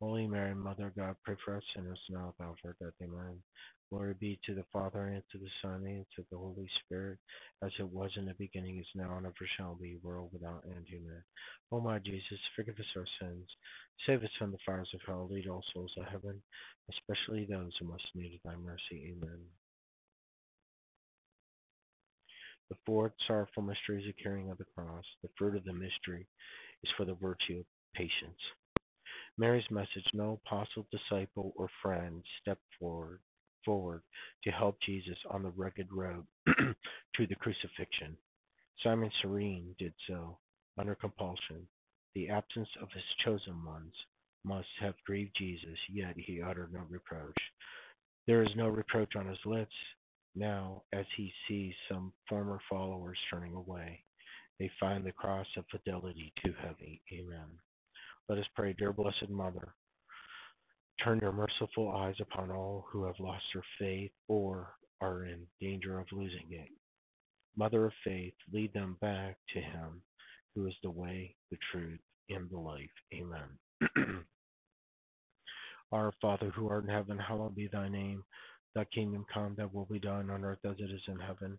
Holy 0.00 0.26
Mary, 0.26 0.54
Mother 0.54 0.88
of 0.88 0.96
God, 0.96 1.16
pray 1.24 1.36
for 1.44 1.56
us 1.56 1.62
sinners 1.74 1.98
now 2.10 2.28
at 2.28 2.36
the 2.38 2.44
hour 2.44 2.50
of 2.50 2.58
our 2.64 2.76
death. 2.80 2.94
Amen. 3.02 3.42
Glory 3.90 4.14
be 4.20 4.38
to 4.44 4.54
the 4.54 4.64
Father, 4.72 5.06
and 5.06 5.22
to 5.32 5.38
the 5.38 5.48
Son, 5.62 5.84
and 5.86 6.04
to 6.16 6.24
the 6.30 6.36
Holy 6.36 6.68
Spirit, 6.84 7.18
as 7.64 7.70
it 7.78 7.88
was 7.88 8.10
in 8.16 8.26
the 8.26 8.34
beginning, 8.38 8.78
is 8.78 8.86
now, 8.94 9.16
and 9.16 9.24
ever 9.26 9.34
shall 9.56 9.74
be, 9.76 9.98
world 10.02 10.30
without 10.32 10.64
end. 10.66 10.86
Amen. 10.92 11.22
O 11.72 11.80
my 11.80 11.98
Jesus, 12.00 12.38
forgive 12.54 12.74
us 12.74 12.96
our 12.96 13.06
sins. 13.20 13.46
Save 14.06 14.22
us 14.22 14.30
from 14.38 14.50
the 14.52 14.58
fires 14.66 14.90
of 14.92 15.00
hell. 15.06 15.28
Lead 15.30 15.48
all 15.48 15.64
souls 15.72 15.92
to 15.96 16.04
heaven, 16.04 16.42
especially 16.90 17.46
those 17.46 17.72
who 17.80 17.86
most 17.86 18.06
need 18.14 18.40
thy 18.44 18.56
mercy. 18.56 19.14
Amen. 19.16 19.40
The 22.68 22.76
fourth 22.84 23.12
sorrowful 23.26 23.62
mystery 23.62 24.00
is 24.00 24.06
the 24.06 24.22
carrying 24.22 24.50
of 24.50 24.58
the 24.58 24.66
cross. 24.76 25.04
The 25.22 25.30
fruit 25.38 25.56
of 25.56 25.64
the 25.64 25.72
mystery 25.72 26.26
is 26.82 26.90
for 26.96 27.06
the 27.06 27.14
virtue 27.14 27.60
of 27.60 27.66
patience. 27.94 28.40
Mary's 29.38 29.70
message 29.70 30.06
No 30.14 30.40
apostle, 30.44 30.86
disciple, 30.90 31.52
or 31.56 31.68
friend 31.82 32.22
stepped 32.40 32.64
forward 32.78 33.20
forward 33.66 34.00
to 34.44 34.50
help 34.50 34.78
Jesus 34.86 35.18
on 35.28 35.42
the 35.42 35.50
rugged 35.50 35.88
road 35.92 36.24
to 36.46 37.26
the 37.26 37.34
crucifixion. 37.34 38.16
Simon 38.82 39.10
Cyrene 39.20 39.74
did 39.78 39.92
so 40.08 40.38
under 40.78 40.94
compulsion. 40.94 41.66
The 42.14 42.28
absence 42.28 42.68
of 42.80 42.88
his 42.94 43.02
chosen 43.24 43.62
ones 43.64 43.92
must 44.44 44.68
have 44.80 44.94
grieved 45.04 45.32
Jesus, 45.36 45.78
yet 45.92 46.14
he 46.16 46.40
uttered 46.40 46.72
no 46.72 46.82
reproach. 46.88 47.36
There 48.26 48.42
is 48.42 48.50
no 48.56 48.68
reproach 48.68 49.16
on 49.16 49.26
his 49.26 49.38
lips 49.44 49.74
now 50.34 50.82
as 50.92 51.06
he 51.16 51.32
sees 51.48 51.74
some 51.90 52.12
former 52.28 52.60
followers 52.70 53.18
turning 53.30 53.54
away. 53.54 54.02
They 54.58 54.70
find 54.78 55.04
the 55.04 55.12
cross 55.12 55.46
of 55.56 55.64
fidelity 55.70 56.32
too 56.44 56.54
heavy. 56.62 57.02
Amen. 57.12 57.48
Let 58.28 58.38
us 58.38 58.46
pray, 58.56 58.74
dear 58.76 58.92
Blessed 58.92 59.30
Mother. 59.30 59.74
Turn 61.04 61.20
your 61.22 61.32
merciful 61.32 61.92
eyes 61.92 62.16
upon 62.20 62.50
all 62.50 62.84
who 62.90 63.04
have 63.04 63.14
lost 63.20 63.44
their 63.54 63.62
faith 63.78 64.10
or 64.26 64.74
are 65.00 65.26
in 65.26 65.46
danger 65.60 66.00
of 66.00 66.06
losing 66.10 66.46
it. 66.50 66.68
Mother 67.56 67.86
of 67.86 67.92
faith, 68.02 68.34
lead 68.52 68.72
them 68.72 68.96
back 69.00 69.36
to 69.54 69.60
Him 69.60 70.02
who 70.56 70.66
is 70.66 70.74
the 70.82 70.90
way, 70.90 71.36
the 71.52 71.58
truth, 71.70 72.00
and 72.28 72.50
the 72.50 72.58
life. 72.58 72.90
Amen. 73.14 74.24
Our 75.92 76.12
Father 76.20 76.50
who 76.50 76.68
art 76.68 76.82
in 76.84 76.90
heaven, 76.90 77.18
hallowed 77.18 77.54
be 77.54 77.68
thy 77.72 77.88
name. 77.88 78.24
Thy 78.74 78.84
kingdom 78.86 79.24
come, 79.32 79.54
thy 79.56 79.66
will 79.72 79.86
be 79.86 80.00
done 80.00 80.30
on 80.30 80.44
earth 80.44 80.58
as 80.64 80.76
it 80.78 80.90
is 80.90 81.02
in 81.06 81.20
heaven. 81.20 81.58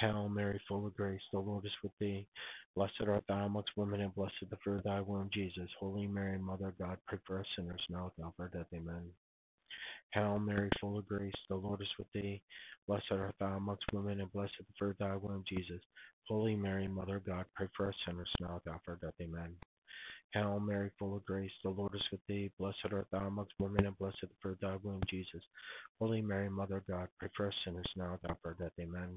Hail 0.00 0.28
Mary, 0.28 0.60
full 0.68 0.86
of 0.86 0.94
grace, 0.96 1.20
the 1.32 1.38
Lord 1.38 1.64
is 1.64 1.72
with 1.82 1.92
thee. 2.00 2.26
Blessed 2.76 3.02
art 3.06 3.24
thou 3.28 3.46
amongst 3.46 3.70
women, 3.76 4.00
and 4.00 4.14
blessed 4.14 4.34
the 4.50 4.56
fruit 4.64 4.78
of 4.78 4.84
thy 4.84 5.00
womb, 5.00 5.30
Jesus. 5.32 5.70
Holy 5.78 6.06
Mary, 6.08 6.38
Mother 6.38 6.68
of 6.68 6.78
God, 6.78 6.98
pray 7.06 7.18
for 7.26 7.40
us 7.40 7.46
sinners 7.56 7.82
now 7.90 8.12
at 8.18 8.24
hour 8.24 8.28
of 8.28 8.34
our 8.40 8.48
death. 8.48 8.66
Amen. 8.74 9.04
Hail 10.12 10.38
Mary, 10.40 10.70
full 10.80 10.98
of 10.98 11.06
grace, 11.06 11.32
the 11.48 11.56
Lord 11.56 11.80
is 11.82 11.88
with 11.98 12.08
thee. 12.14 12.42
Blessed 12.88 13.12
art 13.12 13.34
thou 13.40 13.56
amongst 13.56 13.84
women, 13.92 14.20
and 14.20 14.32
blessed 14.32 14.54
the 14.58 14.66
fruit 14.78 14.92
of 14.92 14.98
thy 14.98 15.16
womb, 15.16 15.44
Jesus. 15.48 15.80
Holy 16.28 16.56
Mary, 16.56 16.88
Mother 16.88 17.16
of 17.16 17.26
God, 17.26 17.44
pray 17.54 17.68
for 17.76 17.88
us 17.88 17.94
sinners 18.06 18.30
now 18.40 18.60
at 18.64 18.70
hour 18.70 18.76
of 18.76 18.80
our 18.88 18.98
death. 19.00 19.14
Amen. 19.22 19.54
Hail 20.34 20.60
Mary, 20.60 20.90
full 20.98 21.16
of 21.16 21.24
grace, 21.26 21.52
the 21.62 21.70
Lord 21.70 21.94
is 21.94 22.02
with 22.12 22.20
thee. 22.28 22.50
Blessed 22.58 22.92
art 22.92 23.06
thou 23.12 23.26
amongst 23.28 23.52
women, 23.60 23.86
and 23.86 23.98
blessed 23.98 24.18
the 24.22 24.28
fruit 24.42 24.52
of 24.54 24.60
thy 24.60 24.76
womb, 24.82 25.02
Jesus. 25.08 25.42
Holy 26.00 26.22
Mary, 26.22 26.50
Mother 26.50 26.78
of 26.78 26.86
God, 26.86 27.08
pray 27.20 27.28
for 27.36 27.48
us 27.48 27.54
sinners 27.64 27.86
now 27.96 28.18
at 28.22 28.30
hour 28.30 28.32
of 28.32 28.38
our 28.44 28.54
death. 28.54 28.72
Amen. 28.80 29.16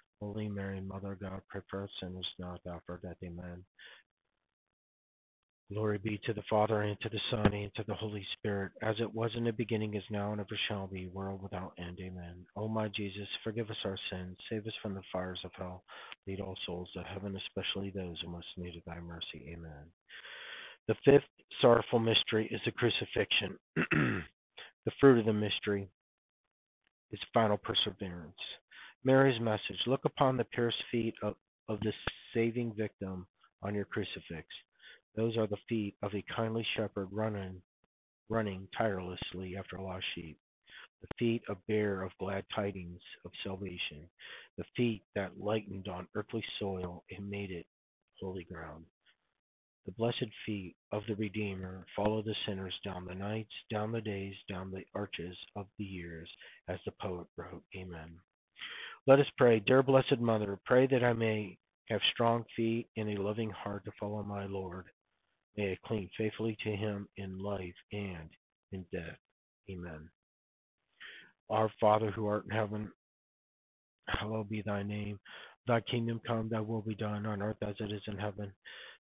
Holy 0.21 0.47
Mary, 0.47 0.79
Mother 0.79 1.17
God, 1.19 1.41
pray 1.49 1.61
for 1.69 1.83
us 1.83 1.89
sinners 1.99 2.27
now 2.39 2.53
at 2.53 2.63
the 2.63 2.71
hour 2.71 2.81
of 2.87 3.01
death. 3.01 3.17
Amen. 3.23 3.65
Glory 5.73 5.97
be 5.99 6.19
to 6.25 6.33
the 6.33 6.43
Father, 6.49 6.81
and 6.81 6.99
to 6.99 7.09
the 7.09 7.19
Son, 7.31 7.53
and 7.53 7.73
to 7.75 7.83
the 7.87 7.93
Holy 7.95 8.25
Spirit, 8.37 8.73
as 8.81 8.95
it 8.99 9.11
was 9.13 9.31
in 9.37 9.45
the 9.45 9.53
beginning, 9.53 9.95
is 9.95 10.03
now, 10.11 10.31
and 10.33 10.41
ever 10.41 10.59
shall 10.67 10.85
be, 10.85 11.07
world 11.07 11.41
without 11.41 11.73
end. 11.79 11.97
Amen. 12.01 12.45
O 12.57 12.67
my 12.67 12.89
Jesus, 12.89 13.27
forgive 13.43 13.69
us 13.69 13.77
our 13.85 13.97
sins, 14.11 14.37
save 14.49 14.67
us 14.67 14.73
from 14.81 14.93
the 14.93 15.01
fires 15.13 15.39
of 15.45 15.51
hell, 15.57 15.83
lead 16.27 16.41
all 16.41 16.57
souls 16.65 16.89
to 16.93 17.03
heaven, 17.03 17.39
especially 17.47 17.89
those 17.89 18.17
who 18.21 18.29
most 18.31 18.47
need 18.57 18.75
of 18.75 18.83
thy 18.85 18.99
mercy. 18.99 19.47
Amen. 19.47 19.85
The 20.89 20.95
fifth 21.05 21.29
sorrowful 21.61 21.99
mystery 21.99 22.49
is 22.51 22.59
the 22.65 22.71
crucifixion. 22.73 23.57
the 24.85 24.91
fruit 24.99 25.19
of 25.19 25.25
the 25.25 25.33
mystery 25.33 25.87
is 27.11 27.19
final 27.33 27.57
perseverance. 27.57 28.35
Mary's 29.03 29.39
message 29.41 29.79
Look 29.87 30.05
upon 30.05 30.37
the 30.37 30.43
pierced 30.43 30.83
feet 30.91 31.15
of, 31.23 31.35
of 31.67 31.79
the 31.79 31.93
saving 32.33 32.73
victim 32.77 33.25
on 33.63 33.73
your 33.73 33.85
crucifix. 33.85 34.47
Those 35.15 35.37
are 35.37 35.47
the 35.47 35.57
feet 35.67 35.95
of 36.03 36.13
a 36.13 36.23
kindly 36.35 36.65
shepherd 36.75 37.07
running, 37.11 37.61
running 38.29 38.67
tirelessly 38.77 39.57
after 39.57 39.79
lost 39.79 40.05
sheep. 40.13 40.37
The 41.01 41.07
feet 41.17 41.41
of 41.49 41.57
bearer 41.67 42.03
of 42.03 42.11
glad 42.19 42.45
tidings 42.55 43.01
of 43.25 43.31
salvation. 43.43 44.07
The 44.57 44.65
feet 44.77 45.03
that 45.15 45.39
lightened 45.39 45.87
on 45.87 46.07
earthly 46.15 46.43
soil 46.59 47.03
and 47.09 47.27
made 47.27 47.49
it 47.49 47.65
holy 48.19 48.43
ground. 48.43 48.85
The 49.87 49.93
blessed 49.93 50.29
feet 50.45 50.75
of 50.91 51.01
the 51.07 51.15
Redeemer 51.15 51.87
follow 51.95 52.21
the 52.21 52.35
sinners 52.45 52.75
down 52.85 53.05
the 53.05 53.15
nights, 53.15 53.51
down 53.71 53.91
the 53.91 54.01
days, 54.01 54.35
down 54.47 54.69
the 54.69 54.85
arches 54.93 55.35
of 55.55 55.65
the 55.79 55.83
years, 55.83 56.29
as 56.67 56.77
the 56.85 56.93
poet 57.01 57.25
wrote. 57.35 57.63
Amen. 57.75 58.19
Let 59.07 59.19
us 59.19 59.25
pray. 59.37 59.59
Dear 59.59 59.81
Blessed 59.81 60.19
Mother, 60.19 60.59
pray 60.63 60.85
that 60.87 61.03
I 61.03 61.13
may 61.13 61.57
have 61.89 62.01
strong 62.13 62.45
feet 62.55 62.87
and 62.97 63.09
a 63.09 63.21
loving 63.21 63.49
heart 63.49 63.83
to 63.85 63.91
follow 63.99 64.21
my 64.23 64.45
Lord. 64.45 64.85
May 65.57 65.71
I 65.71 65.87
cling 65.87 66.07
faithfully 66.17 66.55
to 66.63 66.69
him 66.69 67.07
in 67.17 67.41
life 67.41 67.73
and 67.91 68.29
in 68.71 68.85
death. 68.93 69.17
Amen. 69.69 70.07
Our 71.49 71.71
Father 71.79 72.11
who 72.11 72.27
art 72.27 72.45
in 72.45 72.51
heaven, 72.51 72.91
hallowed 74.07 74.49
be 74.49 74.61
thy 74.61 74.83
name. 74.83 75.19
Thy 75.67 75.81
kingdom 75.81 76.21
come, 76.25 76.49
thy 76.49 76.59
will 76.59 76.81
be 76.81 76.95
done 76.95 77.25
on 77.25 77.41
earth 77.41 77.57
as 77.61 77.75
it 77.79 77.91
is 77.91 78.01
in 78.07 78.17
heaven. 78.17 78.53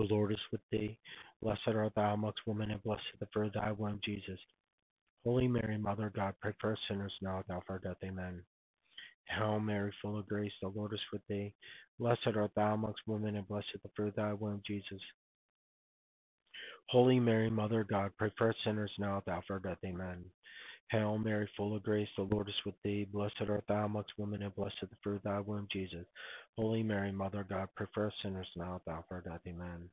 The 0.00 0.14
Lord 0.14 0.32
is 0.32 0.38
with 0.50 0.62
thee. 0.72 0.96
Blessed 1.42 1.60
art 1.68 1.92
thou 1.94 2.14
amongst 2.14 2.46
women, 2.46 2.70
and 2.70 2.82
blessed 2.82 3.02
the 3.18 3.26
fruit 3.34 3.48
of 3.48 3.52
thy 3.52 3.72
womb, 3.72 4.00
Jesus. 4.02 4.40
Holy 5.24 5.46
Mary, 5.46 5.76
Mother 5.76 6.06
of 6.06 6.14
God, 6.14 6.32
pray 6.40 6.54
for 6.58 6.72
us 6.72 6.78
sinners 6.88 7.12
now 7.20 7.42
and 7.46 7.58
at 7.58 7.64
our 7.68 7.78
death. 7.78 7.98
Amen. 8.02 8.42
Hail 9.26 9.60
Mary, 9.60 9.92
full 10.00 10.18
of 10.18 10.26
grace, 10.26 10.52
the 10.62 10.68
Lord 10.68 10.94
is 10.94 11.00
with 11.12 11.20
thee. 11.28 11.52
Blessed 11.98 12.34
art 12.34 12.50
thou 12.56 12.72
amongst 12.72 13.02
women, 13.06 13.36
and 13.36 13.46
blessed 13.46 13.66
the 13.82 13.90
fruit 13.94 14.08
of 14.08 14.14
thy 14.14 14.32
womb, 14.32 14.62
Jesus. 14.66 15.02
Holy 16.90 17.20
Mary, 17.20 17.48
Mother 17.48 17.82
of 17.82 17.88
God, 17.88 18.10
pray 18.18 18.32
for 18.36 18.50
us 18.50 18.56
sinners 18.64 18.90
now 18.98 19.18
at 19.18 19.24
the 19.24 19.30
hour 19.30 19.42
of 19.58 19.62
death. 19.62 19.78
Amen. 19.86 20.24
Hail 20.90 21.18
Mary, 21.18 21.48
full 21.56 21.76
of 21.76 21.84
grace, 21.84 22.08
the 22.16 22.24
Lord 22.24 22.48
is 22.48 22.54
with 22.66 22.74
thee. 22.82 23.06
Blessed 23.12 23.34
art 23.48 23.62
thou 23.68 23.84
amongst 23.84 24.10
women, 24.18 24.42
and 24.42 24.52
blessed 24.56 24.74
the 24.80 24.88
fruit 25.00 25.18
of 25.18 25.22
thy 25.22 25.38
womb, 25.38 25.68
Jesus. 25.72 26.04
Holy 26.56 26.82
Mary, 26.82 27.12
Mother 27.12 27.42
of 27.42 27.48
God, 27.48 27.68
pray 27.76 27.86
for 27.94 28.08
us 28.08 28.12
sinners 28.24 28.48
now 28.56 28.74
at 28.74 28.84
the 28.84 28.90
hour 28.90 29.18
of 29.18 29.24
death. 29.24 29.40
Amen. 29.46 29.88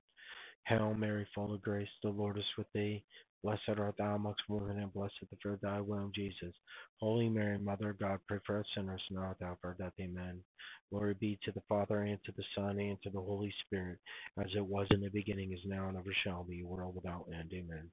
Hail 0.66 0.96
Mary, 0.96 1.28
full 1.36 1.54
of 1.54 1.62
grace, 1.62 1.88
the 2.02 2.10
Lord 2.10 2.40
is 2.40 2.44
with 2.58 2.66
thee. 2.74 3.04
Blessed 3.44 3.78
art 3.78 3.96
thou 3.98 4.16
amongst 4.16 4.42
women, 4.50 4.80
and 4.80 4.94
blessed 4.94 5.14
the 5.30 5.38
fruit 5.42 5.56
of 5.56 5.62
thy 5.62 5.80
womb, 5.82 6.12
Jesus. 6.16 6.54
Holy 7.00 7.30
Mary, 7.30 7.58
Mother 7.60 7.92
of 7.92 8.00
God, 8.00 8.20
pray 8.28 8.40
for 8.46 8.60
us 8.60 8.66
sinners 8.76 9.02
now 9.12 9.32
at 9.32 9.40
the 9.40 9.46
hour 9.46 9.58
of 9.64 9.78
death. 9.78 9.94
Amen. 10.02 10.42
Glory 10.90 11.14
be 11.14 11.40
to 11.46 11.52
the 11.52 11.62
Father, 11.70 12.02
and 12.02 12.20
to 12.26 12.32
the 12.34 12.44
Son, 12.56 12.80
and 12.80 13.02
to 13.04 13.10
the 13.10 13.22
Holy 13.22 13.54
Spirit, 13.66 14.00
as 14.40 14.48
it 14.56 14.66
was 14.66 14.88
in 14.92 15.02
the 15.02 15.10
beginning, 15.10 15.54
is 15.54 15.60
now, 15.66 15.88
and 15.88 15.98
ever 15.98 16.14
shall 16.24 16.44
be, 16.44 16.64
world 16.64 16.96
without 16.96 17.26
end. 17.34 17.52
Amen. 17.54 17.92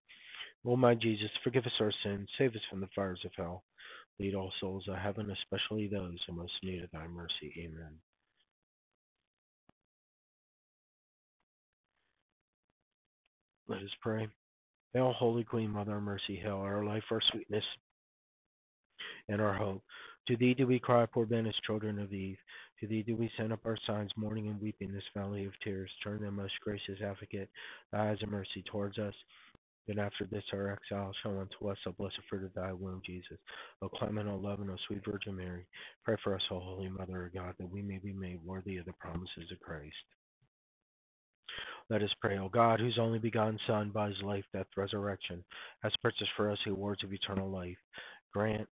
O 0.67 0.77
my 0.77 0.95
Jesus, 0.95 1.31
forgive 1.45 1.67
us 1.67 1.73
our 1.81 1.93
sins, 2.05 2.29
save 2.39 2.53
us 2.55 2.63
from 2.71 2.81
the 2.81 2.89
fires 2.95 3.21
of 3.25 3.33
hell. 3.37 3.65
Lead 4.19 4.35
all 4.35 4.53
souls 4.61 4.85
to 4.85 4.97
heaven, 4.97 5.31
especially 5.31 5.89
those 5.89 6.19
who 6.27 6.35
most 6.35 6.53
need 6.63 6.83
of 6.85 6.91
thy 6.93 7.07
mercy. 7.07 7.53
Amen. 7.59 7.93
Let 13.69 13.83
us 13.83 13.91
pray. 14.03 14.29
Hail, 14.95 15.13
Holy 15.13 15.43
Queen, 15.43 15.71
Mother 15.71 15.97
of 15.97 16.03
Mercy, 16.05 16.37
hail 16.37 16.59
our 16.59 16.85
life, 16.85 17.03
our 17.11 17.21
sweetness, 17.33 17.65
and 19.29 19.41
our 19.41 19.53
hope. 19.53 19.83
To 20.29 20.37
thee 20.37 20.55
do 20.55 20.67
we 20.67 20.79
cry, 20.79 21.05
poor 21.05 21.27
banished 21.27 21.63
children 21.67 21.99
of 21.99 22.13
Eve. 22.13 22.39
To 22.81 22.87
thee 22.87 23.03
do 23.03 23.17
we 23.17 23.31
send 23.37 23.53
up 23.53 23.67
our 23.67 23.77
sighs, 23.87 24.09
mourning 24.17 24.49
and 24.49 24.61
weeping 24.61 24.93
this 24.93 25.03
valley 25.15 25.45
of 25.45 25.53
tears. 25.63 25.91
Turn 26.03 26.23
then, 26.23 26.35
most 26.35 26.55
gracious 26.63 27.01
advocate, 27.05 27.51
thy 27.93 28.11
eyes 28.11 28.23
of 28.23 28.31
mercy 28.31 28.63
towards 28.71 28.99
us. 28.99 29.15
Then 29.87 29.99
after 29.99 30.25
this 30.31 30.45
our 30.53 30.71
exile, 30.71 31.13
show 31.23 31.41
unto 31.41 31.69
us 31.69 31.77
the 31.85 31.91
blessed 31.93 32.21
fruit 32.31 32.45
of 32.45 32.55
thy 32.55 32.73
womb, 32.73 33.03
Jesus. 33.05 33.37
O 33.83 33.89
clement, 33.89 34.29
O 34.29 34.37
loving, 34.37 34.71
O 34.71 34.77
sweet 34.87 35.05
Virgin 35.05 35.37
Mary, 35.37 35.67
pray 36.05 36.17
for 36.23 36.35
us, 36.35 36.43
O 36.51 36.59
Holy 36.59 36.89
Mother 36.89 37.27
of 37.27 37.35
God, 37.35 37.55
that 37.59 37.71
we 37.71 37.83
may 37.83 37.99
be 37.99 38.13
made 38.13 38.39
worthy 38.45 38.79
of 38.79 38.87
the 38.87 38.95
promises 38.95 39.51
of 39.53 39.61
Christ. 39.61 39.95
Let 41.91 42.03
us 42.03 42.11
pray, 42.21 42.39
O 42.39 42.49
God, 42.49 42.81
whose 42.81 42.99
only 42.99 43.19
begotten 43.19 43.59
Son, 43.67 43.91
by 43.91 44.09
his 44.09 44.23
life, 44.23 44.45
death, 44.53 44.67
resurrection, 44.77 45.45
has 45.83 45.93
purchased 46.03 46.31
for 46.37 46.51
us 46.51 46.59
the 46.65 46.71
rewards 46.71 47.05
of 47.05 47.13
eternal 47.13 47.51
life. 47.51 47.77
Grant 48.33 48.69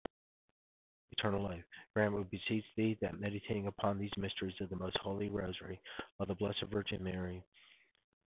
eternal 1.18 1.42
life. 1.42 1.62
Grant, 1.94 2.14
we 2.14 2.22
beseech 2.24 2.64
thee, 2.76 2.96
that 3.02 3.20
meditating 3.20 3.66
upon 3.66 3.98
these 3.98 4.10
mysteries 4.16 4.54
of 4.60 4.70
the 4.70 4.76
most 4.76 4.96
holy 5.02 5.28
rosary 5.28 5.80
of 6.20 6.28
the 6.28 6.34
Blessed 6.34 6.64
Virgin 6.72 7.04
Mary, 7.04 7.44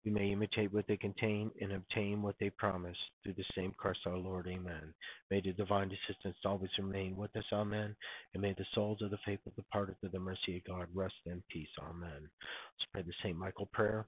we 0.05 0.11
may 0.11 0.31
imitate 0.31 0.71
what 0.71 0.85
they 0.87 0.95
contain 0.95 1.51
and 1.59 1.73
obtain 1.73 2.21
what 2.21 2.35
they 2.39 2.49
promise 2.51 2.95
through 3.23 3.33
the 3.33 3.43
same 3.55 3.73
Christ 3.77 3.99
our 4.05 4.15
Lord. 4.15 4.47
Amen. 4.47 4.93
May 5.31 5.41
the 5.41 5.51
divine 5.53 5.91
assistance 5.91 6.37
always 6.45 6.69
remain 6.77 7.17
with 7.17 7.35
us. 7.35 7.43
Amen. 7.51 7.95
And 8.33 8.41
may 8.41 8.53
the 8.53 8.65
souls 8.73 9.01
of 9.01 9.09
the 9.09 9.17
faithful 9.25 9.51
departed 9.55 9.95
to 10.03 10.09
the 10.09 10.19
mercy 10.19 10.57
of 10.57 10.63
God 10.63 10.87
rest 10.93 11.15
in 11.25 11.43
peace. 11.49 11.67
Amen. 11.81 12.21
Let's 12.21 12.91
pray 12.93 13.01
the 13.01 13.13
St. 13.21 13.37
Michael 13.37 13.69
prayer. 13.73 14.05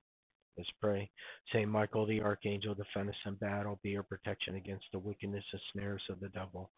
Let's 0.57 0.69
pray. 0.81 1.09
Saint 1.53 1.69
Michael, 1.69 2.05
the 2.05 2.21
archangel, 2.21 2.75
defend 2.75 3.09
us 3.09 3.15
in 3.25 3.35
battle, 3.35 3.79
be 3.81 3.95
our 3.95 4.03
protection 4.03 4.55
against 4.55 4.85
the 4.91 4.99
wickedness 4.99 5.43
and 5.51 5.62
snares 5.73 6.01
of 6.09 6.19
the 6.19 6.29
devil. 6.29 6.71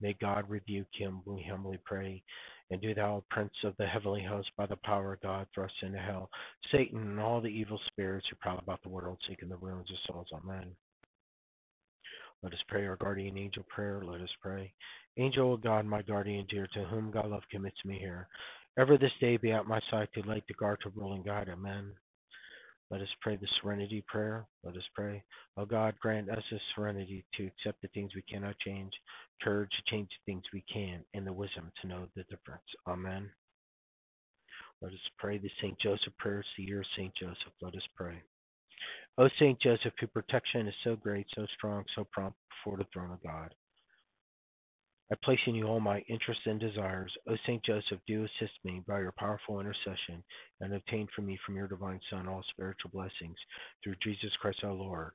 May 0.00 0.16
God 0.20 0.48
rebuke 0.48 0.88
him, 0.92 1.22
we 1.24 1.46
humbly 1.48 1.78
pray. 1.84 2.22
And 2.70 2.80
do 2.80 2.94
thou, 2.94 3.24
Prince 3.30 3.52
of 3.64 3.74
the 3.78 3.86
heavenly 3.86 4.24
host, 4.24 4.50
by 4.56 4.66
the 4.66 4.76
power 4.84 5.14
of 5.14 5.20
God, 5.20 5.46
thrust 5.54 5.74
into 5.82 5.98
hell 5.98 6.28
Satan 6.72 7.00
and 7.00 7.20
all 7.20 7.40
the 7.40 7.48
evil 7.48 7.80
spirits 7.88 8.26
who 8.28 8.36
prowl 8.36 8.58
about 8.58 8.82
the 8.82 8.88
world, 8.88 9.18
seeking 9.28 9.48
the 9.48 9.56
ruins 9.56 9.90
of 9.90 9.96
souls. 10.06 10.28
Amen. 10.34 10.72
Let 12.42 12.52
us 12.52 12.60
pray 12.68 12.86
our 12.86 12.96
guardian 12.96 13.36
angel 13.38 13.64
prayer. 13.68 14.02
Let 14.04 14.20
us 14.20 14.28
pray. 14.40 14.72
Angel 15.16 15.54
of 15.54 15.62
God, 15.62 15.86
my 15.86 16.02
guardian 16.02 16.46
dear, 16.48 16.68
to 16.74 16.84
whom 16.84 17.10
God 17.10 17.30
love 17.30 17.42
commits 17.50 17.78
me 17.84 17.98
here. 17.98 18.28
Ever 18.78 18.96
this 18.96 19.10
day 19.20 19.36
be 19.36 19.50
at 19.50 19.66
my 19.66 19.80
side 19.90 20.08
to 20.14 20.22
light, 20.22 20.44
the 20.46 20.54
guard, 20.54 20.78
to 20.82 20.90
rule 20.90 21.14
and 21.14 21.24
guide. 21.24 21.48
Amen. 21.48 21.92
Let 22.90 23.02
us 23.02 23.08
pray 23.20 23.36
the 23.36 23.48
serenity 23.60 24.02
prayer. 24.06 24.46
Let 24.64 24.76
us 24.76 24.88
pray. 24.94 25.22
O 25.56 25.66
God, 25.66 25.94
grant 26.00 26.30
us 26.30 26.42
the 26.50 26.58
serenity 26.74 27.24
to 27.36 27.46
accept 27.46 27.82
the 27.82 27.88
things 27.88 28.14
we 28.14 28.22
cannot 28.22 28.58
change, 28.60 28.92
courage 29.42 29.70
to 29.70 29.90
change 29.90 30.08
the 30.08 30.32
things 30.32 30.44
we 30.52 30.64
can, 30.72 31.04
and 31.14 31.26
the 31.26 31.32
wisdom 31.32 31.70
to 31.80 31.86
know 31.86 32.06
the 32.16 32.22
difference. 32.24 32.64
Amen. 32.86 33.30
Let 34.80 34.92
us 34.92 34.98
pray 35.18 35.38
the 35.38 35.50
St. 35.60 35.78
Joseph 35.80 36.16
prayer, 36.18 36.40
It's 36.40 36.48
the 36.56 36.64
year 36.64 36.80
of 36.80 36.86
St. 36.96 37.12
Joseph. 37.20 37.52
Let 37.60 37.74
us 37.74 37.86
pray. 37.96 38.22
O 39.18 39.28
St. 39.40 39.60
Joseph, 39.60 39.92
whose 39.98 40.10
protection 40.10 40.68
is 40.68 40.74
so 40.84 40.96
great, 40.96 41.26
so 41.34 41.46
strong, 41.56 41.84
so 41.94 42.06
prompt 42.12 42.38
before 42.48 42.78
the 42.78 42.86
throne 42.92 43.10
of 43.10 43.22
God. 43.22 43.52
I 45.10 45.14
place 45.24 45.38
in 45.46 45.54
you 45.54 45.64
all 45.66 45.80
my 45.80 46.00
interests 46.08 46.42
and 46.44 46.60
desires. 46.60 47.10
O 47.26 47.36
Saint 47.46 47.64
Joseph, 47.64 47.98
do 48.06 48.24
assist 48.24 48.52
me 48.62 48.82
by 48.86 49.00
your 49.00 49.14
powerful 49.16 49.58
intercession, 49.58 50.22
and 50.60 50.74
obtain 50.74 51.08
for 51.16 51.22
me 51.22 51.38
from 51.46 51.56
your 51.56 51.66
divine 51.66 52.00
Son 52.10 52.28
all 52.28 52.44
spiritual 52.50 52.90
blessings 52.92 53.36
through 53.82 53.94
Jesus 54.02 54.30
Christ 54.38 54.58
our 54.64 54.72
Lord, 54.72 55.12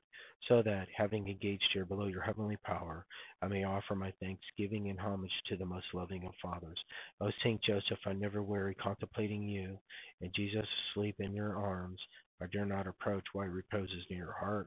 so 0.48 0.62
that, 0.62 0.88
having 0.96 1.28
engaged 1.28 1.68
here 1.72 1.84
below 1.84 2.06
your 2.06 2.22
heavenly 2.22 2.56
power, 2.64 3.06
I 3.40 3.46
may 3.46 3.62
offer 3.62 3.94
my 3.94 4.12
thanksgiving 4.20 4.90
and 4.90 4.98
homage 4.98 5.30
to 5.48 5.56
the 5.56 5.64
most 5.64 5.86
loving 5.94 6.24
of 6.26 6.32
fathers. 6.42 6.78
O 7.20 7.30
Saint 7.44 7.62
Joseph, 7.62 8.00
I 8.04 8.14
never 8.14 8.42
weary 8.42 8.74
contemplating 8.74 9.44
you, 9.44 9.78
and 10.20 10.34
Jesus 10.34 10.66
asleep 10.90 11.16
in 11.20 11.32
your 11.32 11.56
arms. 11.56 12.00
I 12.42 12.46
dare 12.52 12.66
not 12.66 12.88
approach 12.88 13.24
while 13.32 13.46
he 13.46 13.50
reposes 13.52 14.04
near 14.10 14.24
your 14.24 14.32
heart. 14.32 14.66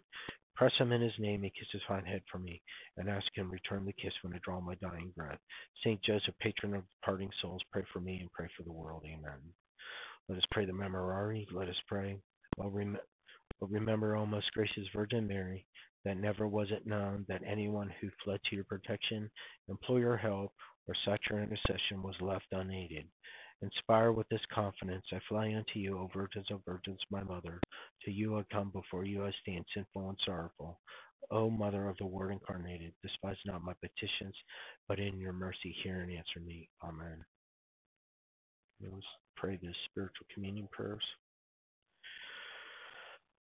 Press 0.58 0.74
him 0.80 0.92
in 0.92 1.02
his 1.02 1.14
name 1.20 1.44
and 1.44 1.54
kiss 1.54 1.68
his 1.72 1.84
fine 1.88 2.04
head 2.04 2.24
for 2.32 2.40
me, 2.40 2.62
and 2.98 3.08
ask 3.08 3.28
him 3.36 3.52
return 3.52 3.86
the 3.86 3.94
kiss 3.94 4.14
when 4.24 4.34
I 4.34 4.40
draw 4.44 4.60
my 4.60 4.74
dying 4.76 5.14
breath. 5.16 5.38
Saint 5.84 6.04
Joseph, 6.04 6.34
patron 6.42 6.74
of 6.74 6.84
departing 7.00 7.30
souls, 7.42 7.62
pray 7.72 7.84
for 7.94 8.00
me 8.00 8.18
and 8.20 8.32
pray 8.34 8.48
for 8.58 8.64
the 8.64 8.74
world. 8.74 9.04
Amen. 9.06 9.40
Let 10.28 10.40
us 10.40 10.46
pray 10.52 10.66
the 10.66 10.74
Memorare. 10.74 11.46
Let 11.54 11.70
us 11.70 11.76
pray. 11.88 12.18
Well, 12.58 12.72
rem- 12.72 12.98
well, 13.62 13.70
remember, 13.72 14.16
O 14.16 14.26
most 14.26 14.52
gracious 14.54 14.84
Virgin 14.96 15.28
Mary, 15.28 15.66
that 16.06 16.18
never 16.18 16.48
was 16.48 16.70
it 16.72 16.88
known 16.88 17.26
that 17.28 17.42
anyone 17.46 17.94
who 18.02 18.10
fled 18.24 18.40
to 18.50 18.56
your 18.56 18.66
protection, 18.66 19.30
implored 19.70 20.02
your 20.02 20.18
help, 20.18 20.52
or 20.88 20.96
sought 21.06 21.20
your 21.30 21.42
intercession 21.44 22.02
was 22.02 22.16
left 22.20 22.48
unaided. 22.52 23.06
Inspired 23.62 24.14
with 24.14 24.30
this 24.30 24.46
confidence, 24.54 25.04
I 25.12 25.20
fly 25.28 25.54
unto 25.56 25.80
you, 25.80 25.98
O 25.98 26.10
Virgins 26.14 26.46
of 26.52 26.62
Virgins, 26.66 27.00
my 27.10 27.24
mother. 27.24 27.60
To 28.06 28.12
you 28.12 28.38
I 28.38 28.44
come, 28.52 28.70
before 28.70 29.04
you 29.04 29.26
I 29.26 29.32
stand, 29.42 29.66
sinful 29.74 30.10
and 30.10 30.18
sorrowful. 30.26 30.80
O 31.32 31.50
Mother 31.50 31.90
of 31.90 31.98
the 31.98 32.06
Word 32.06 32.32
incarnated, 32.32 32.94
despise 33.02 33.38
not 33.46 33.64
my 33.64 33.74
petitions, 33.82 34.36
but 34.88 35.00
in 35.00 35.20
your 35.20 35.34
mercy 35.34 35.76
hear 35.84 36.02
and 36.02 36.12
answer 36.12 36.40
me. 36.46 36.70
Amen. 36.84 37.26
Let's 38.82 39.06
pray 39.36 39.58
the 39.62 39.74
spiritual 39.90 40.28
communion 40.34 40.70
prayers. 40.72 41.04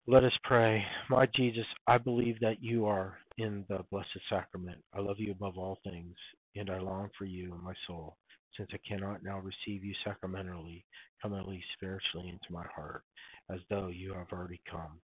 Let 0.07 0.23
us 0.23 0.33
pray. 0.43 0.83
My 1.09 1.27
Jesus, 1.35 1.65
I 1.87 1.97
believe 1.97 2.39
that 2.39 2.61
you 2.63 2.85
are 2.85 3.17
in 3.37 3.65
the 3.67 3.79
blessed 3.91 4.07
sacrament. 4.29 4.77
I 4.93 5.01
love 5.01 5.17
you 5.19 5.31
above 5.31 5.57
all 5.57 5.79
things, 5.83 6.15
and 6.55 6.69
I 6.69 6.79
long 6.79 7.09
for 7.17 7.25
you 7.25 7.53
in 7.53 7.63
my 7.63 7.73
soul. 7.87 8.15
Since 8.57 8.69
I 8.73 8.79
cannot 8.87 9.23
now 9.23 9.39
receive 9.39 9.83
you 9.83 9.93
sacramentally, 10.05 10.85
come 11.21 11.33
at 11.33 11.47
least 11.47 11.65
spiritually 11.75 12.29
into 12.29 12.51
my 12.53 12.65
heart, 12.75 13.03
as 13.51 13.59
though 13.69 13.87
you 13.87 14.13
have 14.13 14.31
already 14.31 14.61
come. 14.69 14.99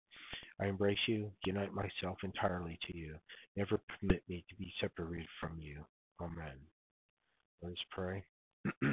I 0.60 0.68
embrace 0.68 1.00
you, 1.08 1.32
unite 1.46 1.74
myself 1.74 2.18
entirely 2.24 2.80
to 2.88 2.98
you. 2.98 3.16
Never 3.58 3.82
permit 4.00 4.24
me 4.30 4.46
to 4.50 4.56
be 4.56 4.74
separated 4.80 5.28
from 5.40 5.58
you. 5.60 5.84
Amen. 6.22 6.58
Let 7.62 7.72
us 7.72 7.78
pray. 7.92 8.24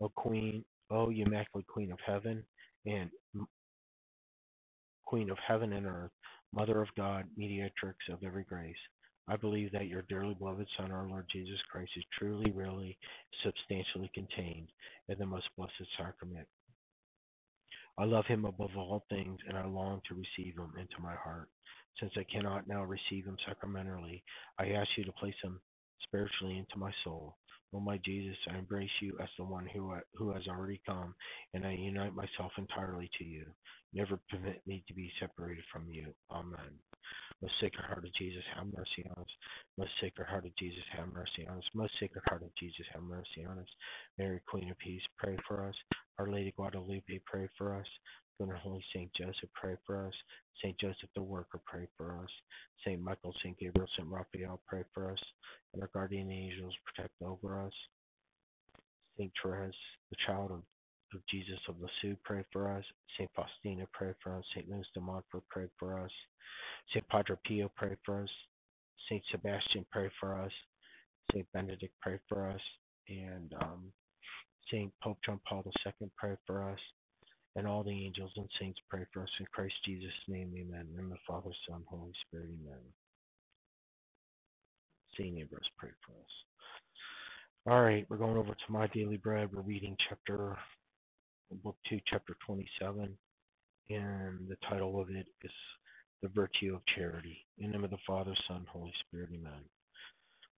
o 0.00 0.08
Queen, 0.16 0.64
O 0.90 1.10
Immaculate 1.10 1.66
Queen 1.66 1.92
of 1.92 1.98
Heaven, 2.06 2.44
and 2.86 3.10
Queen 5.04 5.30
of 5.30 5.38
heaven 5.46 5.72
and 5.72 5.86
earth, 5.86 6.10
Mother 6.52 6.80
of 6.80 6.88
God, 6.96 7.24
mediatrix 7.36 7.96
of 8.10 8.22
every 8.24 8.44
grace. 8.44 8.76
I 9.26 9.36
believe 9.36 9.72
that 9.72 9.88
your 9.88 10.02
dearly 10.02 10.34
beloved 10.34 10.66
Son, 10.76 10.92
our 10.92 11.08
Lord 11.08 11.26
Jesus 11.32 11.58
Christ, 11.70 11.90
is 11.96 12.04
truly, 12.18 12.50
really, 12.50 12.98
substantially 13.42 14.10
contained 14.14 14.68
in 15.08 15.18
the 15.18 15.26
most 15.26 15.46
blessed 15.56 15.72
sacrament. 15.98 16.46
I 17.96 18.04
love 18.04 18.26
him 18.26 18.44
above 18.44 18.76
all 18.76 19.04
things, 19.08 19.38
and 19.48 19.56
I 19.56 19.66
long 19.66 20.00
to 20.08 20.14
receive 20.14 20.56
him 20.56 20.72
into 20.78 21.00
my 21.00 21.14
heart. 21.14 21.48
Since 22.00 22.12
I 22.16 22.24
cannot 22.24 22.66
now 22.66 22.82
receive 22.82 23.24
him 23.24 23.36
sacramentally, 23.46 24.22
I 24.58 24.70
ask 24.70 24.88
you 24.98 25.04
to 25.04 25.12
place 25.12 25.34
him 25.42 25.60
spiritually 26.02 26.58
into 26.58 26.76
my 26.76 26.92
soul. 27.04 27.36
O 27.74 27.80
my 27.80 27.98
Jesus, 28.04 28.36
I 28.50 28.58
embrace 28.58 28.90
you 29.02 29.18
as 29.20 29.28
the 29.36 29.44
one 29.44 29.66
who, 29.66 29.92
uh, 29.92 30.00
who 30.14 30.32
has 30.32 30.46
already 30.48 30.80
come, 30.86 31.14
and 31.54 31.66
I 31.66 31.72
unite 31.72 32.14
myself 32.14 32.52
entirely 32.56 33.10
to 33.18 33.24
you. 33.24 33.44
Never 33.92 34.18
permit 34.30 34.62
me 34.66 34.84
to 34.86 34.94
be 34.94 35.10
separated 35.20 35.64
from 35.72 35.88
you. 35.90 36.14
Amen. 36.30 36.78
Most 37.42 37.54
Sacred 37.60 37.84
Heart 37.84 38.04
of 38.06 38.14
Jesus, 38.14 38.42
have 38.56 38.66
mercy 38.66 39.04
on 39.10 39.22
us. 39.22 39.30
Most 39.76 39.90
Sacred 40.00 40.26
Heart 40.28 40.46
of 40.46 40.56
Jesus, 40.56 40.84
have 40.96 41.12
mercy 41.12 41.46
on 41.48 41.58
us. 41.58 41.64
Most 41.74 41.92
Sacred 42.00 42.22
Heart 42.28 42.42
of 42.44 42.54
Jesus, 42.58 42.86
have 42.92 43.02
mercy 43.02 43.44
on 43.48 43.58
us. 43.58 43.68
Mary, 44.18 44.40
Queen 44.48 44.70
of 44.70 44.78
Peace, 44.78 45.02
pray 45.18 45.36
for 45.46 45.68
us. 45.68 45.74
Our 46.18 46.30
Lady 46.30 46.52
Guadalupe, 46.56 47.20
pray 47.26 47.48
for 47.58 47.74
us. 47.74 47.86
Good 48.38 48.48
and 48.48 48.58
Holy 48.58 48.84
Saint 48.94 49.10
Joseph, 49.14 49.50
pray 49.54 49.76
for 49.86 50.06
us. 50.06 50.14
Saint 50.62 50.78
Joseph 50.80 51.08
the 51.14 51.22
Worker, 51.22 51.60
pray 51.66 51.86
for 51.96 52.18
us. 52.22 52.30
Saint 52.84 53.00
Michael, 53.00 53.34
Saint 53.42 53.58
Gabriel, 53.58 53.88
Saint 53.96 54.08
Raphael, 54.08 54.60
pray 54.66 54.82
for 54.92 55.10
us. 55.12 55.18
And 55.72 55.82
our 55.82 55.90
guardian 55.92 56.30
angels, 56.30 56.74
protect 56.84 57.14
over 57.22 57.64
us. 57.64 57.72
Saint 59.16 59.30
Therese, 59.40 59.72
the 60.10 60.16
child 60.26 60.50
of, 60.50 60.62
of 61.14 61.20
Jesus 61.30 61.58
of 61.68 61.76
Lisieux, 61.80 62.16
pray 62.24 62.44
for 62.52 62.76
us. 62.76 62.84
Saint 63.16 63.30
Faustina, 63.36 63.86
pray 63.92 64.14
for 64.22 64.36
us. 64.36 64.44
Saint 64.54 64.68
Louis 64.68 64.86
de 64.94 65.00
Montfort, 65.00 65.44
pray 65.48 65.66
for 65.78 66.00
us. 66.00 66.10
Saint 66.92 67.06
Padre 67.08 67.36
Pio, 67.46 67.70
pray 67.76 67.96
for 68.04 68.22
us. 68.22 68.30
Saint 69.08 69.22
Sebastian, 69.30 69.86
pray 69.92 70.10
for 70.18 70.40
us. 70.40 70.52
Saint 71.32 71.46
Benedict, 71.52 71.94
pray 72.00 72.18
for 72.28 72.50
us. 72.50 72.60
And 73.08 73.54
um, 73.60 73.92
Saint 74.70 74.92
Pope 75.02 75.18
John 75.24 75.40
Paul 75.48 75.64
II, 75.86 76.10
pray 76.16 76.36
for 76.46 76.68
us. 76.70 76.78
And 77.56 77.68
all 77.68 77.84
the 77.84 77.90
angels 77.90 78.32
and 78.36 78.48
saints 78.60 78.80
pray 78.90 79.06
for 79.12 79.22
us 79.22 79.28
in 79.38 79.46
Christ 79.46 79.74
Jesus' 79.84 80.10
name, 80.26 80.52
amen. 80.56 80.88
In 80.98 81.08
the 81.08 81.16
Father, 81.26 81.50
Son, 81.68 81.82
Holy 81.86 82.12
Spirit, 82.26 82.48
amen. 82.48 82.80
Saint 85.16 85.38
Ambrose, 85.38 85.70
pray 85.78 85.90
for 86.04 86.12
us. 86.12 86.32
All 87.66 87.82
right, 87.82 88.04
we're 88.08 88.16
going 88.16 88.36
over 88.36 88.50
to 88.54 88.72
My 88.72 88.88
Daily 88.88 89.18
Bread. 89.18 89.50
We're 89.52 89.62
reading 89.62 89.96
chapter, 90.08 90.56
book 91.62 91.76
2, 91.88 92.00
chapter 92.10 92.36
27. 92.44 93.16
And 93.90 94.48
the 94.48 94.56
title 94.68 95.00
of 95.00 95.10
it 95.10 95.26
is 95.44 95.50
The 96.22 96.28
Virtue 96.28 96.74
of 96.74 96.82
Charity. 96.96 97.38
In 97.58 97.66
the 97.66 97.72
name 97.74 97.84
of 97.84 97.90
the 97.90 97.98
Father, 98.04 98.34
Son, 98.48 98.66
Holy 98.68 98.92
Spirit, 99.06 99.30
amen. 99.32 99.62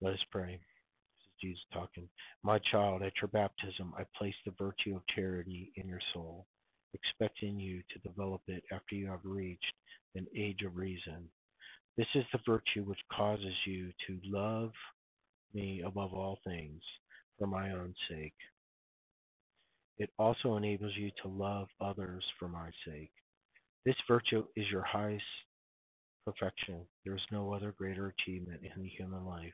Let 0.01 0.13
us 0.13 0.25
pray. 0.31 0.53
This 0.53 1.27
is 1.27 1.33
Jesus 1.41 1.63
talking. 1.71 2.09
My 2.43 2.59
child, 2.71 3.03
at 3.03 3.13
your 3.21 3.29
baptism, 3.29 3.93
I 3.95 4.03
placed 4.17 4.37
the 4.45 4.53
virtue 4.57 4.95
of 4.95 5.03
charity 5.15 5.71
in 5.75 5.87
your 5.87 6.01
soul 6.13 6.47
expecting 6.93 7.59
you 7.59 7.81
to 7.91 8.07
develop 8.07 8.41
it 8.47 8.63
after 8.71 8.95
you 8.95 9.07
have 9.07 9.19
reached 9.23 9.73
an 10.15 10.25
age 10.35 10.61
of 10.65 10.75
reason. 10.75 11.29
This 11.97 12.07
is 12.15 12.23
the 12.31 12.39
virtue 12.45 12.83
which 12.83 12.99
causes 13.11 13.53
you 13.65 13.91
to 14.07 14.19
love 14.23 14.71
me 15.53 15.81
above 15.85 16.13
all 16.13 16.39
things 16.45 16.81
for 17.37 17.47
my 17.47 17.71
own 17.71 17.93
sake. 18.09 18.33
It 19.97 20.09
also 20.19 20.57
enables 20.57 20.95
you 20.95 21.09
to 21.23 21.27
love 21.27 21.67
others 21.81 22.23
for 22.39 22.47
my 22.47 22.69
sake. 22.85 23.11
This 23.85 23.95
virtue 24.07 24.45
is 24.55 24.65
your 24.71 24.83
highest 24.83 25.23
perfection. 26.25 26.85
There 27.05 27.15
is 27.15 27.21
no 27.31 27.53
other 27.53 27.73
greater 27.77 28.13
achievement 28.19 28.61
in 28.63 28.83
the 28.83 28.89
human 28.89 29.25
life 29.25 29.53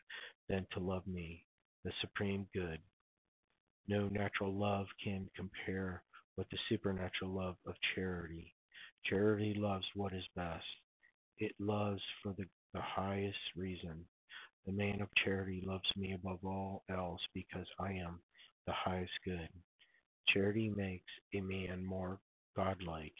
than 0.49 0.65
to 0.73 0.79
love 0.79 1.05
me, 1.07 1.45
the 1.85 1.91
supreme 2.01 2.47
good. 2.53 2.79
No 3.87 4.07
natural 4.09 4.53
love 4.53 4.87
can 5.03 5.29
compare 5.35 6.03
with 6.37 6.49
the 6.49 6.57
supernatural 6.69 7.31
love 7.31 7.55
of 7.65 7.75
charity. 7.95 8.53
Charity 9.05 9.53
loves 9.57 9.85
what 9.95 10.13
is 10.13 10.23
best. 10.35 10.63
It 11.39 11.53
loves 11.59 12.01
for 12.21 12.33
the, 12.37 12.45
the 12.73 12.81
highest 12.81 13.37
reason. 13.55 14.05
The 14.65 14.71
man 14.71 15.01
of 15.01 15.09
charity 15.23 15.63
loves 15.65 15.89
me 15.97 16.13
above 16.13 16.39
all 16.43 16.83
else 16.89 17.21
because 17.33 17.67
I 17.79 17.93
am 17.93 18.19
the 18.65 18.73
highest 18.73 19.11
good. 19.25 19.49
Charity 20.29 20.71
makes 20.75 21.11
a 21.35 21.41
man 21.41 21.83
more 21.83 22.19
godlike. 22.55 23.13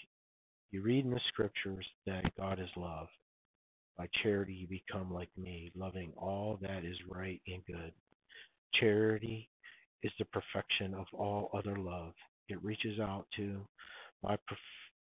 You 0.72 0.82
read 0.82 1.06
in 1.06 1.12
the 1.12 1.20
scriptures 1.28 1.86
that 2.06 2.36
God 2.38 2.60
is 2.60 2.70
love. 2.78 3.08
By 3.98 4.08
charity 4.24 4.54
you 4.54 4.68
become 4.68 5.14
like 5.14 5.30
me, 5.38 5.72
loving 5.76 6.14
all 6.18 6.58
that 6.62 6.84
is 6.84 6.98
right 7.10 7.42
and 7.48 7.64
good. 7.66 7.92
Charity 8.80 9.50
is 10.02 10.12
the 10.18 10.26
perfection 10.26 10.94
of 10.96 11.06
all 11.14 11.52
other 11.54 11.78
love. 11.78 12.14
It 12.54 12.64
reaches 12.64 13.00
out 13.00 13.26
to 13.38 13.68
my 14.22 14.38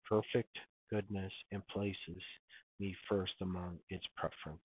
perfect 0.07 0.57
goodness 0.89 1.33
and 1.51 1.67
places 1.67 2.23
me 2.79 2.95
first 3.09 3.33
among 3.41 3.77
its 3.89 4.05
preference. 4.15 4.61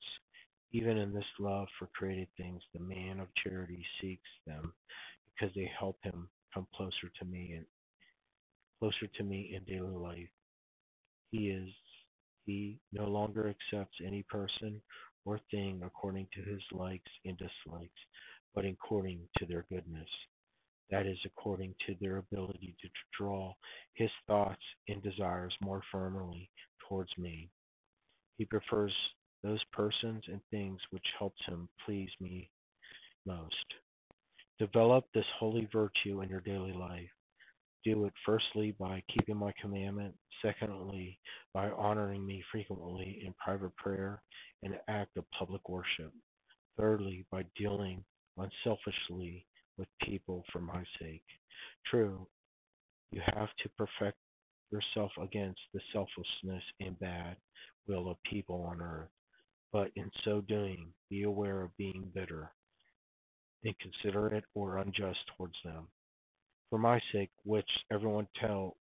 Even 0.70 0.96
in 0.96 1.12
this 1.12 1.26
love 1.40 1.66
for 1.80 1.88
created 1.88 2.28
things, 2.36 2.62
the 2.72 2.78
man 2.78 3.18
of 3.18 3.26
charity 3.42 3.84
seeks 4.00 4.30
them 4.46 4.72
because 5.34 5.52
they 5.56 5.68
help 5.76 5.98
him 6.04 6.28
come 6.54 6.68
closer 6.76 7.10
to 7.18 7.24
me 7.24 7.54
and 7.56 7.66
closer 8.78 9.08
to 9.16 9.24
me 9.24 9.56
in 9.56 9.64
daily 9.64 9.96
life. 9.96 10.30
He 11.32 11.48
is 11.50 11.70
he 12.44 12.78
no 12.92 13.08
longer 13.08 13.48
accepts 13.48 13.98
any 14.06 14.22
person 14.22 14.80
or 15.24 15.40
thing 15.50 15.82
according 15.84 16.28
to 16.34 16.42
his 16.42 16.62
likes 16.70 17.10
and 17.24 17.36
dislikes, 17.36 18.00
but 18.54 18.64
according 18.64 19.28
to 19.38 19.46
their 19.46 19.66
goodness 19.68 20.08
that 20.90 21.06
is 21.06 21.18
according 21.24 21.74
to 21.86 21.94
their 22.00 22.18
ability 22.18 22.76
to 22.80 22.88
draw 23.18 23.52
his 23.94 24.10
thoughts 24.26 24.62
and 24.88 25.02
desires 25.02 25.54
more 25.60 25.82
firmly 25.90 26.50
towards 26.88 27.10
me. 27.18 27.50
He 28.38 28.44
prefers 28.44 28.92
those 29.42 29.62
persons 29.72 30.22
and 30.28 30.40
things 30.50 30.80
which 30.90 31.06
helps 31.18 31.40
him 31.46 31.68
please 31.84 32.10
me 32.20 32.50
most. 33.26 33.54
Develop 34.58 35.06
this 35.12 35.26
holy 35.38 35.68
virtue 35.72 36.22
in 36.22 36.28
your 36.28 36.40
daily 36.40 36.72
life. 36.72 37.08
Do 37.84 38.04
it 38.06 38.12
firstly 38.24 38.74
by 38.78 39.02
keeping 39.12 39.36
my 39.36 39.52
commandment, 39.60 40.14
secondly 40.42 41.18
by 41.52 41.70
honoring 41.70 42.26
me 42.26 42.42
frequently 42.50 43.22
in 43.24 43.34
private 43.34 43.76
prayer 43.76 44.22
and 44.62 44.74
act 44.88 45.16
of 45.16 45.24
public 45.38 45.68
worship, 45.68 46.12
thirdly 46.78 47.26
by 47.30 47.44
dealing 47.56 48.04
unselfishly 48.38 49.46
with 49.78 49.88
people 50.02 50.44
for 50.52 50.60
my 50.60 50.84
sake. 51.00 51.24
True, 51.86 52.26
you 53.10 53.20
have 53.34 53.48
to 53.62 53.68
perfect 53.76 54.18
yourself 54.70 55.12
against 55.22 55.60
the 55.72 55.80
selflessness 55.92 56.62
and 56.80 56.98
bad 56.98 57.36
will 57.86 58.10
of 58.10 58.16
people 58.30 58.62
on 58.62 58.80
earth, 58.82 59.10
but 59.72 59.90
in 59.96 60.10
so 60.24 60.40
doing, 60.42 60.92
be 61.08 61.22
aware 61.22 61.62
of 61.62 61.76
being 61.76 62.10
bitter, 62.14 62.50
inconsiderate, 63.64 64.44
or 64.54 64.78
unjust 64.78 65.18
towards 65.36 65.54
them. 65.64 65.86
For 66.70 66.78
my 66.78 67.00
sake, 67.12 67.30
which 67.44 67.68
everyone 67.92 68.26
tell 68.40 68.76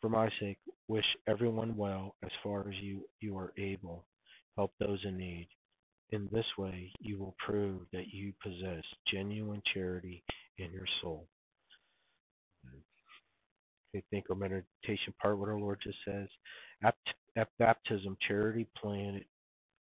for 0.00 0.08
my 0.08 0.28
sake, 0.40 0.58
wish 0.88 1.04
everyone 1.28 1.76
well 1.76 2.16
as 2.24 2.30
far 2.42 2.68
as 2.68 2.74
you, 2.80 3.02
you 3.20 3.38
are 3.38 3.52
able. 3.56 4.04
Help 4.56 4.72
those 4.78 4.98
in 5.04 5.16
need. 5.16 5.48
In 6.12 6.28
this 6.30 6.44
way, 6.58 6.92
you 7.00 7.18
will 7.18 7.34
prove 7.38 7.80
that 7.92 8.08
you 8.12 8.34
possess 8.42 8.84
genuine 9.12 9.62
charity 9.72 10.22
in 10.58 10.70
your 10.70 10.86
soul. 11.00 11.26
Okay, 13.94 14.04
think 14.10 14.26
our 14.28 14.36
meditation 14.36 15.14
part, 15.20 15.38
what 15.38 15.48
our 15.48 15.58
Lord 15.58 15.80
just 15.82 15.98
says. 16.06 16.28
At, 16.84 16.94
at 17.36 17.48
baptism, 17.58 18.16
charity 18.26 18.66
planted 18.80 19.24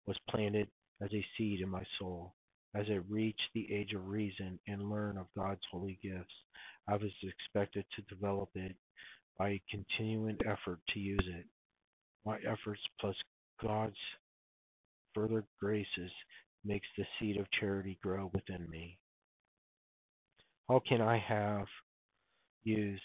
was 0.05 0.17
planted 0.29 0.67
as 1.01 1.09
a 1.13 1.25
seed 1.37 1.61
in 1.61 1.69
my 1.69 1.83
soul. 1.99 2.33
As 2.75 2.85
I 2.89 2.99
reached 3.09 3.49
the 3.53 3.67
age 3.73 3.93
of 3.93 4.07
reason 4.07 4.59
and 4.67 4.89
learn 4.89 5.17
of 5.17 5.27
God's 5.35 5.61
holy 5.71 5.99
gifts, 6.01 6.33
I 6.87 6.95
was 6.95 7.11
expected 7.23 7.85
to 7.95 8.15
develop 8.15 8.49
it 8.55 8.75
by 9.37 9.49
a 9.49 9.61
continuing 9.69 10.37
effort 10.45 10.79
to 10.93 10.99
use 10.99 11.25
it. 11.25 11.45
My 12.25 12.37
efforts 12.39 12.81
plus 12.99 13.15
God's 13.61 13.95
further 15.17 15.43
graces 15.59 16.11
makes 16.63 16.87
the 16.95 17.05
seed 17.19 17.37
of 17.37 17.47
charity 17.59 17.97
grow 18.03 18.29
within 18.35 18.69
me. 18.69 18.99
How 20.69 20.79
can 20.87 21.01
I 21.01 21.17
have 21.17 21.65
use 22.63 23.01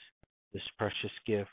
this 0.53 0.63
precious 0.77 1.13
gift? 1.27 1.49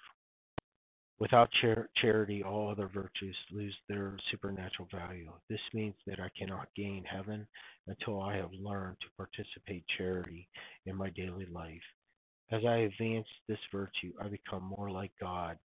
Without 1.19 1.49
char- 1.61 1.89
charity, 2.01 2.43
all 2.43 2.69
other 2.69 2.89
virtues 2.93 3.37
lose 3.51 3.75
their 3.87 4.17
supernatural 4.31 4.87
value. 4.91 5.31
This 5.49 5.59
means 5.73 5.95
that 6.07 6.19
I 6.19 6.29
cannot 6.37 6.67
gain 6.75 7.05
heaven 7.05 7.47
until 7.87 8.21
I 8.21 8.35
have 8.35 8.51
learned 8.53 8.97
to 9.01 9.07
participate 9.17 9.85
charity 9.97 10.49
in 10.85 10.95
my 10.95 11.09
daily 11.11 11.45
life. 11.53 11.81
As 12.51 12.61
I 12.67 12.77
advance 12.77 13.27
this 13.47 13.59
virtue, 13.71 14.13
I 14.21 14.27
become 14.27 14.63
more 14.63 14.91
like 14.91 15.11
God 15.21 15.57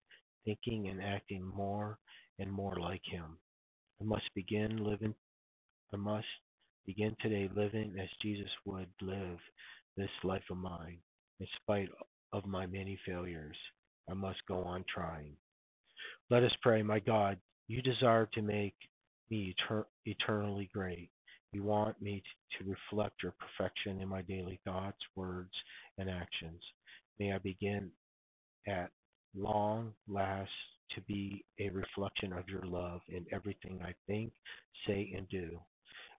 thinking 0.45 0.87
and 0.89 1.01
acting 1.01 1.43
more 1.43 1.97
and 2.39 2.51
more 2.51 2.77
like 2.79 3.01
Him. 3.05 3.37
I 4.01 4.03
must 4.03 4.29
begin 4.35 4.83
living. 4.83 5.15
I 5.93 5.97
must 5.97 6.27
begin 6.85 7.15
today 7.21 7.49
living 7.55 7.95
as 7.99 8.09
Jesus 8.21 8.49
would 8.65 8.87
live 9.01 9.39
this 9.97 10.09
life 10.23 10.43
of 10.51 10.57
mine, 10.57 10.97
in 11.39 11.47
spite 11.61 11.89
of 12.33 12.45
my 12.45 12.65
many 12.65 12.99
failures. 13.05 13.55
I 14.09 14.13
must 14.13 14.39
go 14.47 14.59
on 14.63 14.83
trying. 14.93 15.35
Let 16.29 16.43
us 16.43 16.51
pray, 16.61 16.81
my 16.83 16.99
God, 16.99 17.37
you 17.67 17.81
desire 17.81 18.27
to 18.33 18.41
make 18.41 18.75
me 19.29 19.55
etern- 19.55 19.85
eternally 20.05 20.69
great. 20.73 21.09
You 21.51 21.63
want 21.63 22.01
me 22.01 22.21
to 22.57 22.69
reflect 22.69 23.23
your 23.23 23.33
perfection 23.39 24.01
in 24.01 24.09
my 24.09 24.21
daily 24.23 24.59
thoughts, 24.65 24.97
words, 25.15 25.53
and 25.97 26.09
actions. 26.09 26.61
May 27.19 27.31
I 27.33 27.37
begin 27.37 27.91
at 28.67 28.91
long 29.35 29.93
last 30.07 30.51
to 30.93 31.01
be 31.01 31.43
a 31.59 31.69
reflection 31.69 32.33
of 32.33 32.47
your 32.47 32.63
love 32.65 33.01
in 33.09 33.25
everything 33.31 33.79
I 33.83 33.93
think, 34.07 34.31
say, 34.87 35.13
and 35.15 35.27
do. 35.29 35.59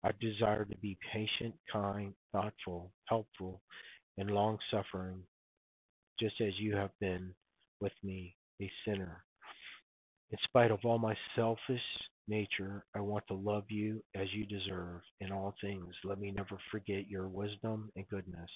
I 0.04 0.12
desire 0.20 0.66
to 0.66 0.78
be 0.78 0.98
patient, 1.12 1.56
kind, 1.72 2.14
thoughtful, 2.32 2.92
helpful, 3.06 3.62
and 4.18 4.32
long 4.32 4.58
suffering, 4.72 5.20
just 6.20 6.40
as 6.42 6.54
you 6.60 6.76
have 6.76 6.92
been 7.00 7.34
with 7.82 7.94
me, 8.04 8.36
a 8.62 8.72
sinner. 8.86 9.24
In 10.32 10.38
spite 10.44 10.72
of 10.72 10.80
all 10.84 11.00
my 11.00 11.16
selfish 11.36 11.82
nature, 12.28 12.86
I 12.96 13.00
want 13.00 13.26
to 13.28 13.36
love 13.36 13.66
you 13.70 14.04
as 14.16 14.28
you 14.34 14.46
deserve 14.46 15.02
in 15.22 15.32
all 15.32 15.56
things. 15.62 15.94
Let 16.04 16.20
me 16.20 16.32
never 16.32 16.58
forget 16.72 17.10
your 17.10 17.28
wisdom 17.28 17.92
and 17.96 18.08
goodness, 18.08 18.50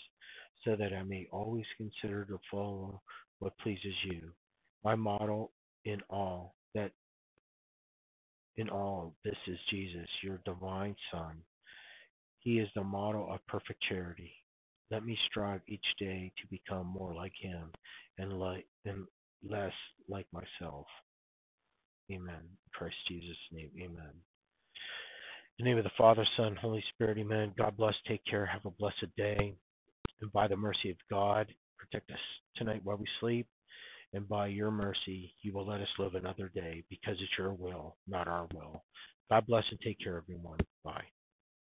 so 0.66 0.76
that 0.76 0.94
I 0.94 1.04
may 1.04 1.28
always 1.32 1.66
consider 1.78 2.26
to 2.26 2.40
follow 2.50 3.02
what 3.40 3.58
pleases 3.60 3.96
you. 4.06 4.32
My 4.84 4.96
model 4.96 5.52
in 5.90 6.02
all 6.10 6.56
that 6.76 6.92
in 8.58 8.70
all 8.70 9.16
this 9.24 9.36
is 9.48 9.58
Jesus, 9.70 10.08
your 10.24 10.40
divine 10.46 10.96
Son. 11.12 11.38
He 12.40 12.60
is 12.60 12.68
the 12.76 12.84
model 12.84 13.28
of 13.32 13.46
perfect 13.48 13.82
charity. 13.90 14.32
Let 14.92 15.06
me 15.06 15.18
strive 15.30 15.62
each 15.68 15.86
day 16.00 16.32
to 16.42 16.48
become 16.50 16.88
more 16.88 17.14
like 17.14 17.34
him 17.40 17.72
and 18.18 18.40
like 18.40 18.66
and 18.86 19.06
less 19.48 19.74
like 20.08 20.28
myself. 20.32 20.86
Amen. 22.12 22.42
Christ 22.74 22.96
Jesus' 23.08 23.38
name, 23.52 23.70
amen. 23.78 24.14
In 25.60 25.66
the 25.66 25.70
name 25.70 25.78
of 25.78 25.84
the 25.84 25.92
Father, 25.98 26.26
Son, 26.38 26.56
Holy 26.56 26.84
Spirit, 26.94 27.18
amen. 27.20 27.54
God 27.58 27.78
bless, 27.78 27.94
take 28.08 28.24
care, 28.26 28.46
have 28.46 28.66
a 28.66 28.72
blessed 28.72 29.08
day. 29.18 29.56
And 30.22 30.32
by 30.34 30.48
the 30.48 30.56
mercy 30.58 30.90
of 30.90 30.98
God, 31.10 31.48
protect 31.78 32.10
us 32.12 32.20
tonight 32.56 32.82
while 32.84 32.98
we 32.98 33.06
sleep. 33.20 33.48
And 34.14 34.28
by 34.28 34.48
your 34.48 34.72
mercy, 34.72 35.34
you 35.44 35.54
will 35.54 35.68
let 35.68 35.82
us 35.82 35.88
live 36.00 36.16
another 36.16 36.52
day 36.54 36.84
because 36.90 37.16
it's 37.20 37.38
your 37.38 37.54
will, 37.54 37.98
not 38.08 38.28
our 38.28 38.48
will. 38.54 38.84
God 39.30 39.46
bless 39.48 39.64
and 39.70 39.80
take 39.82 40.00
care, 40.04 40.18
everyone. 40.18 40.60
Bye. 40.84 41.04